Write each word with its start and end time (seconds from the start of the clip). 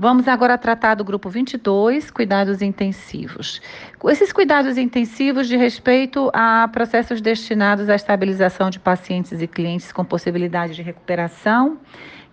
Vamos 0.00 0.28
agora 0.28 0.56
tratar 0.56 0.94
do 0.94 1.02
grupo 1.02 1.28
22, 1.28 2.08
cuidados 2.12 2.62
intensivos. 2.62 3.60
Esses 4.04 4.32
cuidados 4.32 4.78
intensivos 4.78 5.48
de 5.48 5.56
respeito 5.56 6.30
a 6.32 6.68
processos 6.72 7.20
destinados 7.20 7.88
à 7.88 7.96
estabilização 7.96 8.70
de 8.70 8.78
pacientes 8.78 9.42
e 9.42 9.48
clientes 9.48 9.90
com 9.90 10.04
possibilidade 10.04 10.76
de 10.76 10.82
recuperação, 10.82 11.78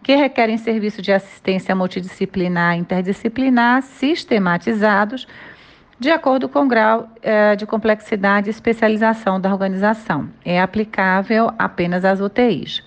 que 0.03 0.15
requerem 0.15 0.59
serviço 0.59 1.01
de 1.01 1.11
assistência 1.11 1.73
multidisciplinar 1.73 2.75
e 2.75 2.81
interdisciplinar 2.81 3.81
sistematizados, 3.81 5.27
de 5.99 6.11
acordo 6.11 6.47
com 6.47 6.65
o 6.65 6.67
grau 6.67 7.09
eh, 7.23 7.55
de 7.55 7.65
complexidade 7.65 8.47
e 8.47 8.51
especialização 8.51 9.41
da 9.41 9.51
organização. 9.51 10.29
É 10.45 10.61
aplicável 10.61 11.51
apenas 11.57 12.05
às 12.05 12.21
UTIs. 12.21 12.83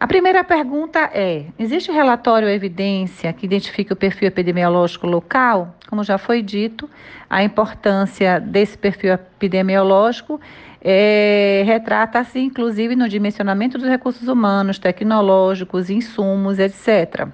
A 0.00 0.06
primeira 0.06 0.42
pergunta 0.42 1.10
é: 1.12 1.44
existe 1.58 1.92
relatório 1.92 2.48
ou 2.48 2.54
evidência 2.54 3.30
que 3.34 3.44
identifique 3.44 3.92
o 3.92 3.96
perfil 3.96 4.28
epidemiológico 4.28 5.06
local? 5.06 5.76
Como 5.90 6.02
já 6.02 6.16
foi 6.16 6.40
dito, 6.40 6.88
a 7.28 7.44
importância 7.44 8.40
desse 8.40 8.78
perfil 8.78 9.12
epidemiológico 9.12 10.40
é, 10.80 11.62
retrata-se, 11.66 12.38
inclusive, 12.38 12.96
no 12.96 13.10
dimensionamento 13.10 13.76
dos 13.76 13.86
recursos 13.86 14.26
humanos, 14.26 14.78
tecnológicos, 14.78 15.90
insumos, 15.90 16.58
etc. 16.58 17.28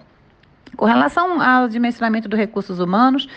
Com 0.76 0.87
relação 0.87 1.40
ao 1.40 1.68
dimensionamento 1.68 2.28
dos 2.28 2.37
recursos 2.37 2.80
humanos, 2.80 3.28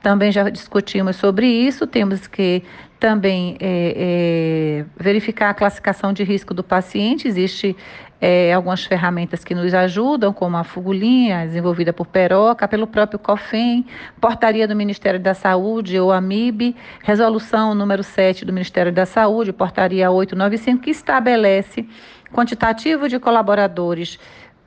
também 0.00 0.30
já 0.30 0.48
discutimos 0.48 1.16
sobre 1.16 1.48
isso, 1.48 1.84
temos 1.88 2.28
que 2.28 2.62
também 2.98 3.56
é, 3.60 3.94
é, 3.96 4.84
verificar 4.98 5.50
a 5.50 5.54
classificação 5.54 6.12
de 6.12 6.24
risco 6.24 6.54
do 6.54 6.64
paciente, 6.64 7.28
existe 7.28 7.76
é, 8.20 8.52
algumas 8.52 8.84
ferramentas 8.84 9.44
que 9.44 9.54
nos 9.54 9.74
ajudam, 9.74 10.32
como 10.32 10.56
a 10.56 10.64
Fugulinha, 10.64 11.46
desenvolvida 11.46 11.92
por 11.92 12.06
Peroca, 12.06 12.66
pelo 12.66 12.86
próprio 12.86 13.18
COFEM, 13.18 13.84
portaria 14.20 14.66
do 14.66 14.74
Ministério 14.74 15.20
da 15.20 15.34
Saúde, 15.34 15.98
ou 16.00 16.10
AMIB, 16.10 16.74
resolução 17.02 17.74
número 17.74 18.02
7 18.02 18.44
do 18.44 18.52
Ministério 18.52 18.92
da 18.92 19.04
Saúde, 19.04 19.52
portaria 19.52 20.10
895, 20.10 20.82
que 20.82 20.90
estabelece 20.90 21.86
quantitativo 22.32 23.08
de 23.08 23.18
colaboradores 23.18 24.18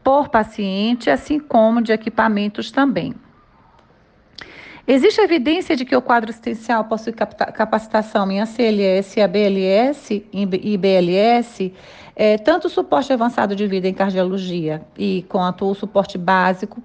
por 0.04 0.30
paciente, 0.30 1.10
assim 1.10 1.40
como 1.40 1.82
de 1.82 1.92
equipamentos 1.92 2.72
também. 2.72 3.16
Existe 4.92 5.22
evidência 5.22 5.76
de 5.76 5.86
que 5.86 5.96
o 5.96 6.02
quadro 6.02 6.32
assistencial 6.32 6.84
possui 6.84 7.14
capacitação 7.14 8.32
em 8.32 8.42
ACLS, 8.42 9.22
ABLS 9.22 10.26
e 10.34 10.78
BLS, 10.78 11.72
é, 12.16 12.40
tanto 12.40 12.66
o 12.66 12.70
suporte 12.72 13.14
avançado 13.14 13.56
de 13.56 13.68
vida 13.68 13.88
em 13.88 13.94
cardiologia 13.94 14.82
e 14.98 15.24
quanto 15.30 15.70
o 15.70 15.76
suporte 15.76 16.18
básico, 16.18 16.82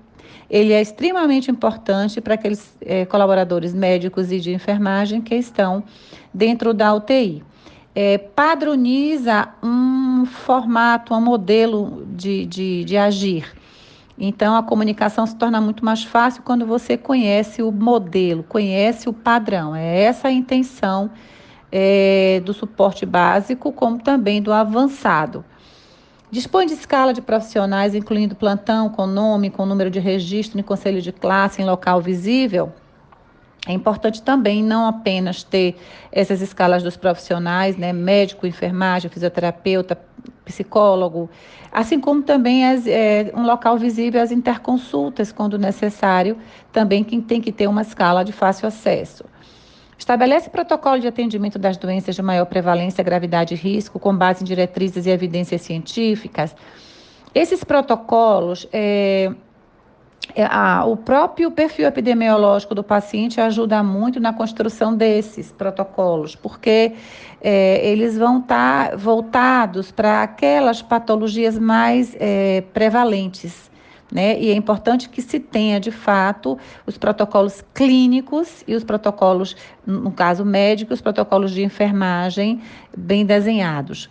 ele 0.50 0.74
é 0.74 0.82
extremamente 0.82 1.50
importante 1.50 2.20
para 2.20 2.34
aqueles 2.34 2.76
é, 2.82 3.06
colaboradores 3.06 3.72
médicos 3.72 4.30
e 4.30 4.38
de 4.38 4.52
enfermagem 4.52 5.22
que 5.22 5.34
estão 5.34 5.82
dentro 6.32 6.74
da 6.74 6.92
UTI. 6.92 7.42
É, 7.94 8.18
padroniza 8.18 9.48
um 9.62 10.26
formato, 10.26 11.14
um 11.14 11.22
modelo 11.22 12.06
de, 12.10 12.44
de, 12.44 12.84
de 12.84 12.98
agir. 12.98 13.50
Então, 14.18 14.54
a 14.54 14.62
comunicação 14.62 15.26
se 15.26 15.34
torna 15.34 15.60
muito 15.60 15.84
mais 15.84 16.04
fácil 16.04 16.42
quando 16.42 16.64
você 16.64 16.96
conhece 16.96 17.62
o 17.62 17.72
modelo, 17.72 18.44
conhece 18.44 19.08
o 19.08 19.12
padrão. 19.12 19.74
É 19.74 20.02
essa 20.02 20.28
a 20.28 20.32
intenção 20.32 21.10
é, 21.70 22.40
do 22.44 22.54
suporte 22.54 23.04
básico, 23.04 23.72
como 23.72 23.98
também 23.98 24.40
do 24.40 24.52
avançado. 24.52 25.44
Dispõe 26.30 26.66
de 26.66 26.74
escala 26.74 27.12
de 27.12 27.20
profissionais, 27.20 27.94
incluindo 27.94 28.34
plantão, 28.34 28.88
com 28.88 29.06
nome, 29.06 29.50
com 29.50 29.66
número 29.66 29.90
de 29.90 29.98
registro 29.98 30.58
em 30.58 30.62
conselho 30.62 31.00
de 31.02 31.12
classe, 31.12 31.60
em 31.60 31.64
local 31.64 32.00
visível. 32.00 32.72
É 33.66 33.72
importante 33.72 34.20
também 34.22 34.62
não 34.62 34.86
apenas 34.86 35.42
ter 35.42 35.76
essas 36.12 36.42
escalas 36.42 36.82
dos 36.82 36.96
profissionais, 36.96 37.76
né, 37.76 37.92
médico, 37.92 38.46
enfermagem, 38.46 39.10
fisioterapeuta, 39.10 39.98
psicólogo, 40.44 41.30
assim 41.72 41.98
como 41.98 42.22
também 42.22 42.66
as, 42.66 42.86
é, 42.86 43.32
um 43.34 43.46
local 43.46 43.78
visível 43.78 44.20
às 44.20 44.30
interconsultas, 44.30 45.32
quando 45.32 45.58
necessário, 45.58 46.36
também 46.72 47.02
quem 47.02 47.22
tem 47.22 47.40
que 47.40 47.50
ter 47.50 47.66
uma 47.66 47.80
escala 47.80 48.22
de 48.22 48.32
fácil 48.32 48.68
acesso. 48.68 49.24
Estabelece 49.96 50.50
protocolo 50.50 51.00
de 51.00 51.06
atendimento 51.06 51.58
das 51.58 51.78
doenças 51.78 52.14
de 52.14 52.20
maior 52.20 52.44
prevalência, 52.44 53.02
gravidade 53.02 53.54
e 53.54 53.56
risco, 53.56 53.98
com 53.98 54.14
base 54.14 54.42
em 54.42 54.46
diretrizes 54.46 55.06
e 55.06 55.10
evidências 55.10 55.62
científicas. 55.62 56.54
Esses 57.34 57.64
protocolos 57.64 58.68
é, 58.72 59.32
a, 60.36 60.84
o 60.84 60.96
próprio 60.96 61.50
perfil 61.50 61.86
epidemiológico 61.86 62.74
do 62.74 62.82
paciente 62.82 63.40
ajuda 63.40 63.82
muito 63.82 64.18
na 64.20 64.32
construção 64.32 64.96
desses 64.96 65.52
protocolos, 65.52 66.34
porque 66.34 66.92
é, 67.40 67.86
eles 67.86 68.16
vão 68.16 68.38
estar 68.38 68.90
tá 68.90 68.96
voltados 68.96 69.90
para 69.90 70.22
aquelas 70.22 70.82
patologias 70.82 71.58
mais 71.58 72.16
é, 72.18 72.62
prevalentes. 72.72 73.70
Né? 74.12 74.38
E 74.38 74.50
é 74.50 74.54
importante 74.54 75.08
que 75.08 75.20
se 75.20 75.40
tenha, 75.40 75.80
de 75.80 75.90
fato, 75.90 76.58
os 76.86 76.96
protocolos 76.96 77.64
clínicos 77.74 78.62
e 78.66 78.74
os 78.74 78.84
protocolos, 78.84 79.56
no 79.86 80.12
caso 80.12 80.44
médico, 80.44 80.94
os 80.94 81.00
protocolos 81.00 81.50
de 81.50 81.62
enfermagem 81.62 82.62
bem 82.96 83.26
desenhados 83.26 84.08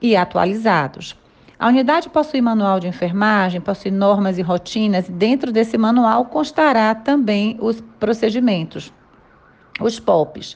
e 0.00 0.14
atualizados. 0.14 1.16
A 1.58 1.68
unidade 1.68 2.10
possui 2.10 2.42
manual 2.42 2.78
de 2.78 2.86
enfermagem, 2.86 3.62
possui 3.62 3.90
normas 3.90 4.36
e 4.36 4.42
rotinas, 4.42 5.08
dentro 5.08 5.50
desse 5.50 5.78
manual 5.78 6.26
constará 6.26 6.94
também 6.94 7.56
os 7.58 7.82
procedimentos, 7.98 8.92
os 9.80 9.98
POPs, 9.98 10.54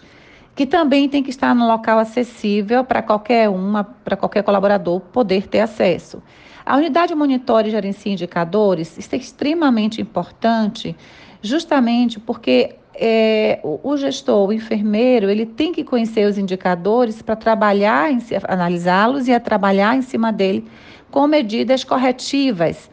que 0.55 0.67
também 0.67 1.09
tem 1.09 1.23
que 1.23 1.31
estar 1.31 1.55
no 1.55 1.67
local 1.67 1.99
acessível 1.99 2.85
para 2.85 3.01
qualquer 3.01 3.49
uma, 3.49 3.83
para 3.83 4.15
qualquer 4.15 4.43
colaborador 4.43 5.01
poder 5.01 5.47
ter 5.47 5.61
acesso. 5.61 6.23
A 6.67 6.77
unidade 6.77 7.15
monitora 7.15 7.67
e 7.67 7.71
gerencia 7.71 8.13
indicadores, 8.13 8.99
isso 8.99 9.15
é 9.15 9.19
extremamente 9.19 10.03
importante, 10.03 10.95
justamente 11.41 12.21
porque 12.21 12.77
é, 12.95 13.59
o, 13.63 13.97
gestor, 13.97 14.51
o 14.51 14.53
enfermeiro, 14.53 15.31
ele 15.31 15.47
tem 15.47 15.73
que 15.73 15.83
conhecer 15.83 16.29
os 16.29 16.37
indicadores 16.37 17.23
para 17.23 17.35
trabalhar, 17.35 18.11
analisá-los 18.47 19.27
e 19.27 19.33
a 19.33 19.41
trabalhar 19.41 19.97
em 19.97 20.03
cima 20.03 20.31
dele 20.31 20.69
com 21.11 21.27
medidas 21.27 21.85
corretivas. 21.85 22.91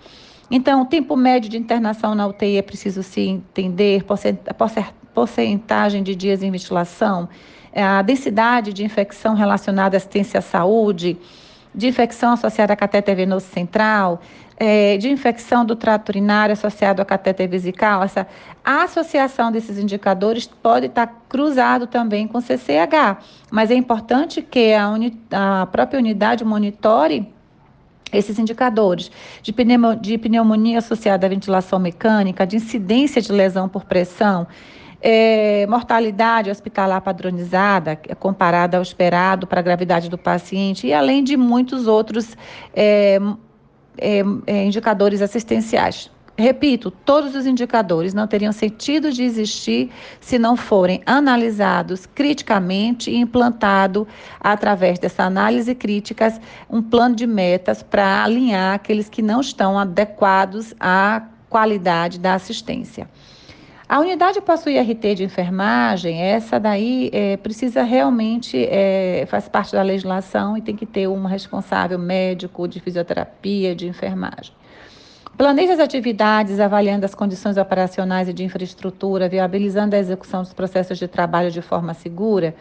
Então, 0.49 0.81
o 0.81 0.85
tempo 0.85 1.15
médio 1.15 1.49
de 1.49 1.57
internação 1.57 2.15
na 2.15 2.25
UTI 2.25 2.57
é 2.57 2.61
preciso 2.61 3.03
se 3.03 3.21
entender, 3.21 4.05
porcentagem 5.13 6.01
de 6.03 6.15
dias 6.15 6.41
em 6.41 6.49
ventilação, 6.49 7.27
é, 7.71 7.83
a 7.83 8.01
densidade 8.01 8.71
de 8.71 8.83
infecção 8.83 9.35
relacionada 9.35 9.95
à 9.95 9.97
assistência 9.97 10.39
à 10.39 10.41
saúde, 10.41 11.17
de 11.75 11.87
infecção 11.87 12.31
associada 12.31 12.73
a 12.73 12.75
catéter 12.75 13.15
venoso 13.15 13.45
central, 13.47 14.21
é, 14.59 14.97
de 14.97 15.09
infecção 15.09 15.63
do 15.63 15.75
trato 15.75 16.09
urinário 16.09 16.53
associado 16.53 17.01
a 17.01 17.05
catéter 17.05 17.47
vesical, 17.47 18.01
essa 18.01 18.25
associação 18.63 19.51
desses 19.51 19.77
indicadores 19.77 20.47
pode 20.47 20.87
estar 20.87 21.25
cruzado 21.29 21.85
também 21.85 22.27
com 22.27 22.41
CCH, 22.41 23.17
mas 23.51 23.69
é 23.69 23.75
importante 23.75 24.41
que 24.41 24.73
a, 24.73 24.89
a 25.61 25.65
própria 25.67 25.99
unidade 25.99 26.43
monitore 26.43 27.31
esses 28.13 28.39
indicadores 28.39 29.11
de, 29.41 29.51
pneumonia, 29.51 29.99
de 29.99 30.17
pneumonia 30.17 30.79
associada 30.79 31.25
à 31.25 31.29
ventilação 31.29 31.79
mecânica, 31.79 32.45
de 32.45 32.55
incidência 32.55 33.21
de 33.21 33.31
lesão 33.31 33.67
por 33.67 33.85
pressão, 33.85 34.47
é, 35.01 35.65
mortalidade 35.67 36.49
hospitalar 36.49 37.01
padronizada, 37.01 37.99
é 38.07 38.15
comparada 38.15 38.77
ao 38.77 38.83
esperado 38.83 39.45
para 39.45 39.59
a 39.59 39.63
gravidade 39.63 40.09
do 40.09 40.17
paciente, 40.17 40.87
e 40.87 40.93
além 40.93 41.23
de 41.23 41.37
muitos 41.37 41.87
outros 41.87 42.35
é, 42.75 43.19
é, 43.97 44.23
é 44.47 44.65
indicadores 44.65 45.21
assistenciais. 45.21 46.09
Repito, 46.39 46.91
todos 46.91 47.33
os 47.33 47.47
indicadores 47.47 48.13
não 48.13 48.27
teriam 48.27 48.51
sentido 48.51 49.11
de 49.11 49.23
existir 49.23 49.89
se 50.21 50.37
não 50.37 50.55
forem 50.55 51.01
analisados 51.03 52.05
criticamente 52.05 53.09
e 53.09 53.15
implantado 53.15 54.07
através 54.39 54.99
dessa 54.99 55.23
análise 55.23 55.73
críticas 55.73 56.39
um 56.69 56.79
plano 56.79 57.15
de 57.15 57.25
metas 57.25 57.81
para 57.81 58.23
alinhar 58.23 58.75
aqueles 58.75 59.09
que 59.09 59.23
não 59.23 59.41
estão 59.41 59.79
adequados 59.79 60.75
à 60.79 61.23
qualidade 61.49 62.19
da 62.19 62.35
assistência. 62.35 63.09
A 63.89 63.99
unidade 63.99 64.39
possui 64.41 64.77
RT 64.77 65.15
de 65.15 65.23
enfermagem, 65.23 66.21
essa 66.21 66.59
daí 66.59 67.09
é, 67.13 67.37
precisa 67.37 67.81
realmente, 67.81 68.63
é, 68.69 69.25
faz 69.27 69.49
parte 69.49 69.71
da 69.71 69.81
legislação 69.81 70.55
e 70.55 70.61
tem 70.61 70.75
que 70.75 70.85
ter 70.85 71.07
um 71.07 71.25
responsável 71.25 71.97
médico 71.97 72.67
de 72.67 72.79
fisioterapia, 72.79 73.73
de 73.73 73.87
enfermagem. 73.87 74.53
Planeja 75.37 75.73
as 75.73 75.79
atividades 75.79 76.59
avaliando 76.59 77.05
as 77.05 77.13
condições 77.13 77.57
operacionais 77.57 78.27
e 78.27 78.33
de 78.33 78.43
infraestrutura, 78.43 79.29
viabilizando 79.29 79.95
a 79.95 79.99
execução 79.99 80.41
dos 80.41 80.51
processos 80.51 80.97
de 80.97 81.07
trabalho 81.07 81.51
de 81.51 81.61
forma 81.61 81.93
segura. 81.93 82.55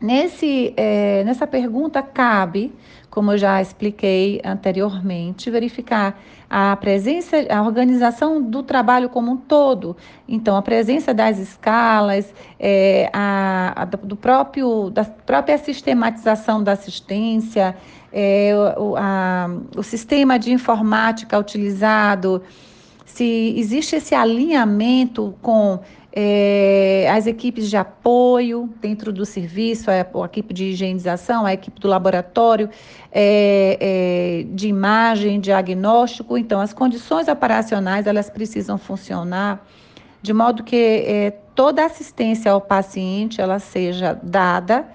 Nesse, 0.00 0.72
é, 0.76 1.24
nessa 1.24 1.48
pergunta 1.48 2.00
cabe, 2.02 2.72
como 3.10 3.32
eu 3.32 3.38
já 3.38 3.60
expliquei 3.60 4.40
anteriormente, 4.44 5.50
verificar 5.50 6.18
a 6.48 6.74
presença, 6.76 7.36
a 7.50 7.62
organização 7.62 8.40
do 8.40 8.62
trabalho 8.62 9.08
como 9.08 9.32
um 9.32 9.36
todo. 9.36 9.96
Então, 10.28 10.56
a 10.56 10.62
presença 10.62 11.12
das 11.12 11.38
escalas, 11.38 12.32
é, 12.58 13.10
a, 13.12 13.82
a, 13.82 13.84
do 13.84 14.16
próprio, 14.16 14.88
da 14.88 15.04
própria 15.04 15.58
sistematização 15.58 16.62
da 16.62 16.72
assistência, 16.72 17.76
é, 18.12 18.52
o, 18.76 18.96
a, 18.96 19.48
o 19.76 19.82
sistema 19.82 20.38
de 20.38 20.52
informática 20.52 21.38
utilizado, 21.38 22.42
se 23.04 23.54
existe 23.56 23.96
esse 23.96 24.14
alinhamento 24.14 25.34
com 25.40 25.80
é, 26.12 27.08
as 27.10 27.26
equipes 27.26 27.70
de 27.70 27.76
apoio 27.76 28.68
dentro 28.80 29.12
do 29.12 29.24
serviço, 29.24 29.90
a, 29.90 29.94
a, 29.94 30.24
equipe 30.24 30.52
de 30.52 30.64
higienização, 30.66 31.46
a 31.46 31.52
equipe 31.52 31.80
do 31.80 31.86
laboratório 31.86 32.68
é, 33.12 33.78
é, 33.80 34.46
de 34.54 34.68
imagem, 34.68 35.38
diagnóstico. 35.38 36.36
Então, 36.36 36.60
as 36.60 36.72
condições 36.72 37.28
operacionais 37.28 38.06
elas 38.06 38.28
precisam 38.28 38.76
funcionar 38.76 39.64
de 40.22 40.32
modo 40.32 40.62
que 40.62 40.76
é, 40.76 41.30
toda 41.54 41.84
assistência 41.84 42.52
ao 42.52 42.60
paciente 42.60 43.40
ela 43.40 43.58
seja 43.58 44.18
dada 44.22 44.86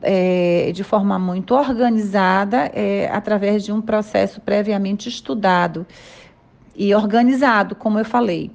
é, 0.00 0.70
de 0.72 0.84
forma 0.84 1.18
muito 1.18 1.54
organizada 1.54 2.70
é, 2.74 3.10
através 3.12 3.64
de 3.64 3.72
um 3.72 3.80
processo 3.80 4.40
previamente 4.40 5.08
estudado 5.08 5.86
e 6.74 6.94
organizado, 6.94 7.74
como 7.74 7.98
eu 7.98 8.04
falei. 8.04 8.50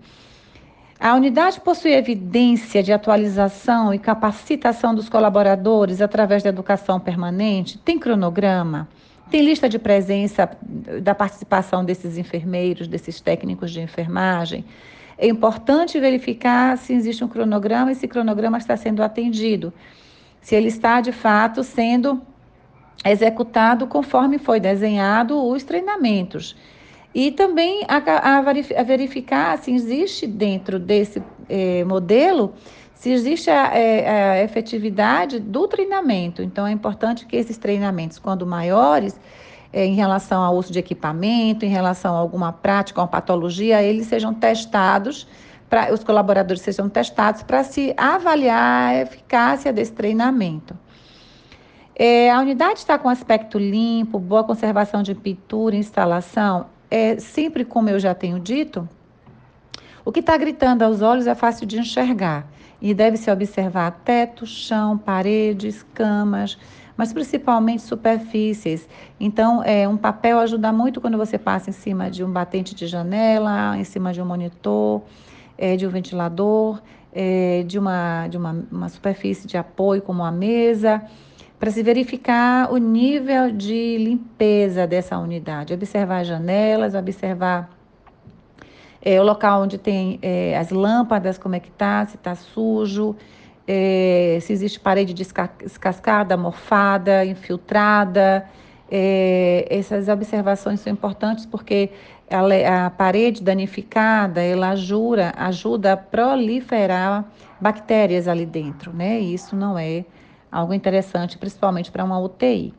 A 0.99 1.13
unidade 1.13 1.61
possui 1.61 1.93
evidência 1.93 2.81
de 2.81 2.91
atualização 2.91 3.93
e 3.93 3.99
capacitação 3.99 4.95
dos 4.95 5.07
colaboradores 5.07 6.01
através 6.01 6.41
da 6.41 6.49
educação 6.49 6.99
permanente? 6.99 7.77
Tem 7.77 7.99
cronograma? 7.99 8.87
Tem 9.29 9.43
lista 9.43 9.69
de 9.69 9.77
presença 9.77 10.49
da 11.01 11.13
participação 11.13 11.85
desses 11.85 12.17
enfermeiros, 12.17 12.87
desses 12.87 13.21
técnicos 13.21 13.71
de 13.71 13.79
enfermagem? 13.79 14.65
É 15.17 15.27
importante 15.27 15.99
verificar 15.99 16.77
se 16.77 16.93
existe 16.93 17.23
um 17.23 17.27
cronograma 17.27 17.91
e 17.91 17.95
se 17.95 18.05
o 18.05 18.09
cronograma 18.09 18.57
está 18.57 18.77
sendo 18.77 19.03
atendido, 19.03 19.73
se 20.41 20.55
ele 20.55 20.67
está 20.67 21.01
de 21.01 21.11
fato 21.11 21.63
sendo 21.63 22.21
executado 23.05 23.87
conforme 23.87 24.37
foi 24.37 24.59
desenhado 24.59 25.45
os 25.45 25.63
treinamentos. 25.63 26.55
E 27.13 27.31
também 27.31 27.83
a, 27.87 28.41
a 28.79 28.83
verificar 28.83 29.57
se 29.57 29.71
existe 29.71 30.27
dentro 30.27 30.77
desse 30.77 31.21
é, 31.49 31.83
modelo, 31.83 32.53
se 32.93 33.11
existe 33.11 33.49
a, 33.49 33.75
é, 33.75 34.09
a 34.09 34.43
efetividade 34.43 35.39
do 35.39 35.67
treinamento. 35.67 36.41
Então, 36.41 36.65
é 36.65 36.71
importante 36.71 37.25
que 37.25 37.35
esses 37.35 37.57
treinamentos, 37.57 38.19
quando 38.19 38.45
maiores, 38.45 39.19
é, 39.71 39.85
em 39.85 39.95
relação 39.95 40.41
ao 40.41 40.55
uso 40.55 40.71
de 40.71 40.79
equipamento, 40.79 41.65
em 41.65 41.69
relação 41.69 42.15
a 42.15 42.19
alguma 42.19 42.51
prática, 42.51 43.01
uma 43.01 43.07
patologia, 43.07 43.81
eles 43.83 44.07
sejam 44.07 44.33
testados, 44.33 45.27
pra, 45.69 45.93
os 45.93 46.03
colaboradores 46.03 46.61
sejam 46.61 46.89
testados 46.89 47.43
para 47.43 47.63
se 47.63 47.93
avaliar 47.97 48.89
a 48.89 49.01
eficácia 49.01 49.71
desse 49.73 49.91
treinamento. 49.91 50.77
É, 51.95 52.29
a 52.29 52.39
unidade 52.39 52.79
está 52.79 52.97
com 52.97 53.09
aspecto 53.09 53.57
limpo, 53.57 54.19
boa 54.19 54.43
conservação 54.43 55.01
de 55.01 55.15
pintura, 55.15 55.75
instalação 55.75 56.67
é 56.89 57.19
sempre 57.19 57.65
como 57.65 57.89
eu 57.89 57.99
já 57.99 58.13
tenho 58.13 58.39
dito, 58.39 58.87
o 60.05 60.11
que 60.11 60.21
está 60.21 60.37
gritando 60.37 60.83
aos 60.83 61.01
olhos 61.01 61.27
é 61.27 61.35
fácil 61.35 61.67
de 61.67 61.77
enxergar 61.77 62.47
e 62.81 62.93
deve-se 62.93 63.29
observar 63.29 63.91
teto, 64.05 64.45
chão, 64.45 64.97
paredes, 64.97 65.85
camas, 65.93 66.57
mas 66.95 67.11
principalmente 67.11 67.81
superfícies. 67.81 68.87
Então, 69.19 69.61
é, 69.63 69.87
um 69.87 69.97
papel 69.97 70.39
ajuda 70.39 70.71
muito 70.71 71.01
quando 71.01 71.17
você 71.17 71.37
passa 71.37 71.69
em 71.69 71.73
cima 71.73 72.09
de 72.09 72.23
um 72.23 72.31
batente 72.31 72.73
de 72.73 72.87
janela, 72.87 73.77
em 73.77 73.83
cima 73.83 74.13
de 74.13 74.21
um 74.21 74.25
monitor, 74.25 75.01
é, 75.57 75.75
de 75.75 75.87
um 75.87 75.89
ventilador, 75.89 76.81
é, 77.11 77.63
de, 77.65 77.79
uma, 77.79 78.27
de 78.27 78.37
uma, 78.37 78.65
uma 78.71 78.89
superfície 78.89 79.47
de 79.47 79.57
apoio, 79.57 80.01
como 80.01 80.23
a 80.23 80.31
mesa 80.31 81.01
para 81.59 81.71
se 81.71 81.81
verificar 81.81 82.71
o 82.71 82.77
nível 82.77 83.51
de 83.51 83.97
limpeza 83.97 84.85
dessa 84.85 85.17
unidade, 85.17 85.73
observar 85.73 86.19
as 86.19 86.27
janelas, 86.27 86.93
observar 86.93 87.69
é, 89.01 89.19
o 89.19 89.23
local 89.23 89.63
onde 89.63 89.77
tem 89.77 90.19
é, 90.21 90.57
as 90.57 90.69
lâmpadas, 90.69 91.37
como 91.37 91.55
é 91.55 91.59
que 91.59 91.69
está, 91.69 92.05
se 92.05 92.15
está 92.15 92.35
sujo, 92.35 93.15
é, 93.67 94.37
se 94.41 94.53
existe 94.53 94.79
parede 94.79 95.13
descascada, 95.13 96.37
morfada, 96.37 97.25
infiltrada. 97.25 98.47
É, 98.89 99.67
essas 99.69 100.07
observações 100.07 100.79
são 100.79 100.91
importantes 100.91 101.45
porque 101.45 101.89
a, 102.29 102.85
a, 102.85 102.89
parede 102.89 103.43
danificada, 103.43 104.41
ela 104.41 104.69
ajuda, 104.69 105.33
ajuda 105.35 105.93
a 105.93 105.97
proliferar 105.97 107.25
bactérias 107.59 108.27
ali 108.27 108.45
dentro, 108.45 108.93
né? 108.93 109.19
E 109.19 109.33
isso 109.33 109.55
não 109.55 109.77
é 109.77 110.05
algo 110.51 110.73
interessante, 110.73 111.37
principalmente 111.37 111.91
para 111.91 112.03
uma 112.03 112.19
UTI. 112.19 112.73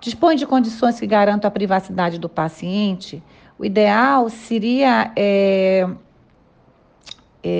Dispõe 0.00 0.36
de 0.36 0.46
condições 0.46 0.98
que 0.98 1.06
garantam 1.06 1.48
a 1.48 1.50
privacidade 1.50 2.18
do 2.18 2.28
paciente. 2.28 3.22
O 3.58 3.64
ideal 3.64 4.28
seria. 4.30 5.12
É, 5.16 5.88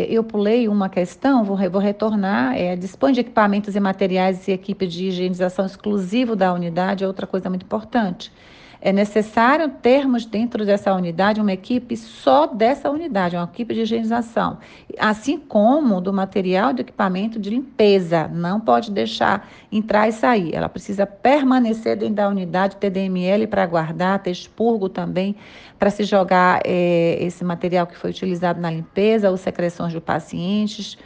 eu 0.08 0.22
pulei 0.24 0.68
uma 0.68 0.88
questão, 0.88 1.44
vou, 1.44 1.56
vou 1.70 1.80
retornar. 1.80 2.56
É, 2.56 2.76
dispõe 2.76 3.12
de 3.12 3.20
equipamentos 3.20 3.76
e 3.76 3.80
materiais 3.80 4.46
e 4.48 4.52
equipe 4.52 4.86
de 4.86 5.06
higienização 5.06 5.66
exclusivo 5.66 6.34
da 6.36 6.52
unidade, 6.52 7.04
é 7.04 7.06
outra 7.06 7.26
coisa 7.26 7.48
muito 7.48 7.64
importante. 7.64 8.32
É 8.80 8.92
necessário 8.92 9.68
termos 9.68 10.24
dentro 10.24 10.64
dessa 10.64 10.94
unidade 10.94 11.40
uma 11.40 11.52
equipe 11.52 11.96
só 11.96 12.46
dessa 12.46 12.88
unidade, 12.88 13.34
uma 13.34 13.44
equipe 13.44 13.74
de 13.74 13.80
higienização, 13.80 14.58
assim 15.00 15.36
como 15.36 16.00
do 16.00 16.12
material 16.12 16.72
de 16.72 16.82
equipamento 16.82 17.40
de 17.40 17.50
limpeza. 17.50 18.28
Não 18.28 18.60
pode 18.60 18.92
deixar 18.92 19.48
entrar 19.72 20.08
e 20.08 20.12
sair. 20.12 20.54
Ela 20.54 20.68
precisa 20.68 21.04
permanecer 21.04 21.96
dentro 21.96 22.14
da 22.14 22.28
unidade, 22.28 22.76
ter 22.76 22.90
DML 22.90 23.48
para 23.48 23.66
guardar, 23.66 24.22
ter 24.22 24.30
expurgo 24.30 24.88
também 24.88 25.34
para 25.76 25.90
se 25.90 26.04
jogar 26.04 26.60
é, 26.64 27.18
esse 27.20 27.44
material 27.44 27.84
que 27.84 27.96
foi 27.96 28.10
utilizado 28.10 28.60
na 28.60 28.70
limpeza, 28.70 29.28
ou 29.28 29.36
secreções 29.36 29.92
de 29.92 30.00
pacientes. 30.00 30.96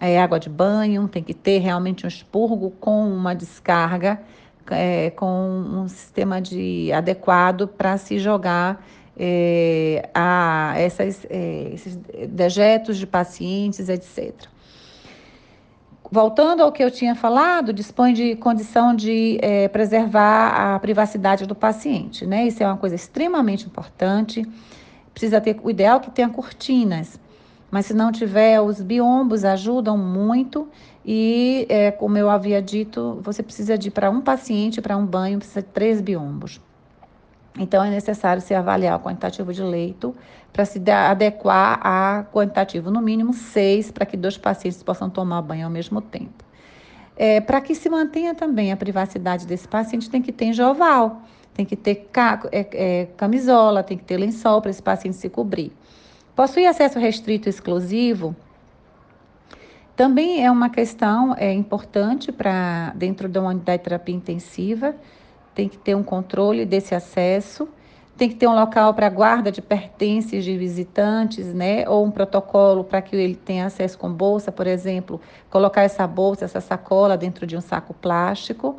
É, 0.00 0.20
água 0.20 0.38
de 0.38 0.48
banho, 0.48 1.08
tem 1.08 1.24
que 1.24 1.34
ter 1.34 1.58
realmente 1.58 2.04
um 2.04 2.08
expurgo 2.08 2.70
com 2.78 3.12
uma 3.12 3.34
descarga 3.34 4.20
é, 4.70 5.10
com 5.10 5.26
um 5.26 5.88
sistema 5.88 6.40
de 6.40 6.92
adequado 6.92 7.68
para 7.68 7.96
se 7.98 8.18
jogar 8.18 8.84
é, 9.18 10.08
a 10.14 10.74
essas, 10.76 11.26
é, 11.28 11.70
esses 11.74 11.96
dejetos 12.28 12.96
de 12.96 13.06
pacientes, 13.06 13.88
etc. 13.88 14.46
Voltando 16.10 16.62
ao 16.62 16.72
que 16.72 16.82
eu 16.82 16.90
tinha 16.90 17.14
falado, 17.14 17.72
dispõe 17.72 18.14
de 18.14 18.34
condição 18.36 18.94
de 18.94 19.38
é, 19.42 19.68
preservar 19.68 20.74
a 20.74 20.78
privacidade 20.78 21.46
do 21.46 21.54
paciente, 21.54 22.24
né? 22.26 22.46
Isso 22.46 22.62
é 22.62 22.66
uma 22.66 22.78
coisa 22.78 22.94
extremamente 22.94 23.66
importante. 23.66 24.48
Precisa 25.12 25.38
ter 25.40 25.58
o 25.62 25.68
ideal 25.68 25.98
é 25.98 26.00
que 26.00 26.10
tenha 26.10 26.30
cortinas, 26.30 27.20
mas 27.70 27.86
se 27.86 27.92
não 27.92 28.10
tiver, 28.10 28.58
os 28.60 28.80
biombos 28.80 29.44
ajudam 29.44 29.98
muito 29.98 30.68
e, 31.10 31.64
é, 31.70 31.90
como 31.90 32.18
eu 32.18 32.28
havia 32.28 32.60
dito, 32.60 33.18
você 33.22 33.42
precisa 33.42 33.78
de, 33.78 33.90
para 33.90 34.10
um 34.10 34.20
paciente, 34.20 34.82
para 34.82 34.94
um 34.94 35.06
banho, 35.06 35.38
precisa 35.38 35.62
de 35.62 35.68
três 35.68 36.02
biombos. 36.02 36.60
Então, 37.58 37.82
é 37.82 37.88
necessário 37.88 38.42
se 38.42 38.52
avaliar 38.52 38.98
o 38.98 39.00
quantitativo 39.00 39.50
de 39.50 39.62
leito 39.62 40.14
para 40.52 40.66
se 40.66 40.78
adequar 40.90 41.80
a 41.82 42.26
quantitativo, 42.30 42.90
no 42.90 43.00
mínimo 43.00 43.32
seis, 43.32 43.90
para 43.90 44.04
que 44.04 44.18
dois 44.18 44.36
pacientes 44.36 44.82
possam 44.82 45.08
tomar 45.08 45.40
banho 45.40 45.64
ao 45.64 45.70
mesmo 45.70 46.02
tempo. 46.02 46.44
É, 47.16 47.40
para 47.40 47.62
que 47.62 47.74
se 47.74 47.88
mantenha 47.88 48.34
também 48.34 48.70
a 48.70 48.76
privacidade 48.76 49.46
desse 49.46 49.66
paciente, 49.66 50.10
tem 50.10 50.20
que 50.20 50.30
ter 50.30 50.44
enjoval, 50.44 51.22
tem 51.54 51.64
que 51.64 51.74
ter 51.74 52.06
é, 52.52 52.66
é, 52.74 53.06
camisola, 53.16 53.82
tem 53.82 53.96
que 53.96 54.04
ter 54.04 54.18
lençol 54.18 54.60
para 54.60 54.70
esse 54.70 54.82
paciente 54.82 55.16
se 55.16 55.30
cobrir. 55.30 55.72
Possui 56.36 56.66
acesso 56.66 56.98
restrito 56.98 57.48
exclusivo 57.48 58.36
também 59.98 60.44
é 60.44 60.48
uma 60.48 60.70
questão 60.70 61.34
é, 61.36 61.52
importante 61.52 62.30
para 62.30 62.92
dentro 62.94 63.28
da 63.28 63.42
unidade 63.42 63.78
de 63.78 63.84
terapia 63.84 64.14
intensiva, 64.14 64.94
tem 65.52 65.68
que 65.68 65.76
ter 65.76 65.96
um 65.96 66.04
controle 66.04 66.64
desse 66.64 66.94
acesso, 66.94 67.68
tem 68.16 68.28
que 68.28 68.36
ter 68.36 68.46
um 68.46 68.54
local 68.54 68.94
para 68.94 69.08
guarda 69.08 69.50
de 69.50 69.60
pertences 69.60 70.44
de 70.44 70.56
visitantes, 70.56 71.52
né? 71.52 71.88
Ou 71.88 72.04
um 72.04 72.12
protocolo 72.12 72.84
para 72.84 73.02
que 73.02 73.16
ele 73.16 73.34
tenha 73.34 73.66
acesso 73.66 73.98
com 73.98 74.08
bolsa, 74.08 74.52
por 74.52 74.68
exemplo, 74.68 75.20
colocar 75.50 75.82
essa 75.82 76.06
bolsa, 76.06 76.44
essa 76.44 76.60
sacola 76.60 77.16
dentro 77.16 77.44
de 77.44 77.56
um 77.56 77.60
saco 77.60 77.92
plástico. 77.92 78.78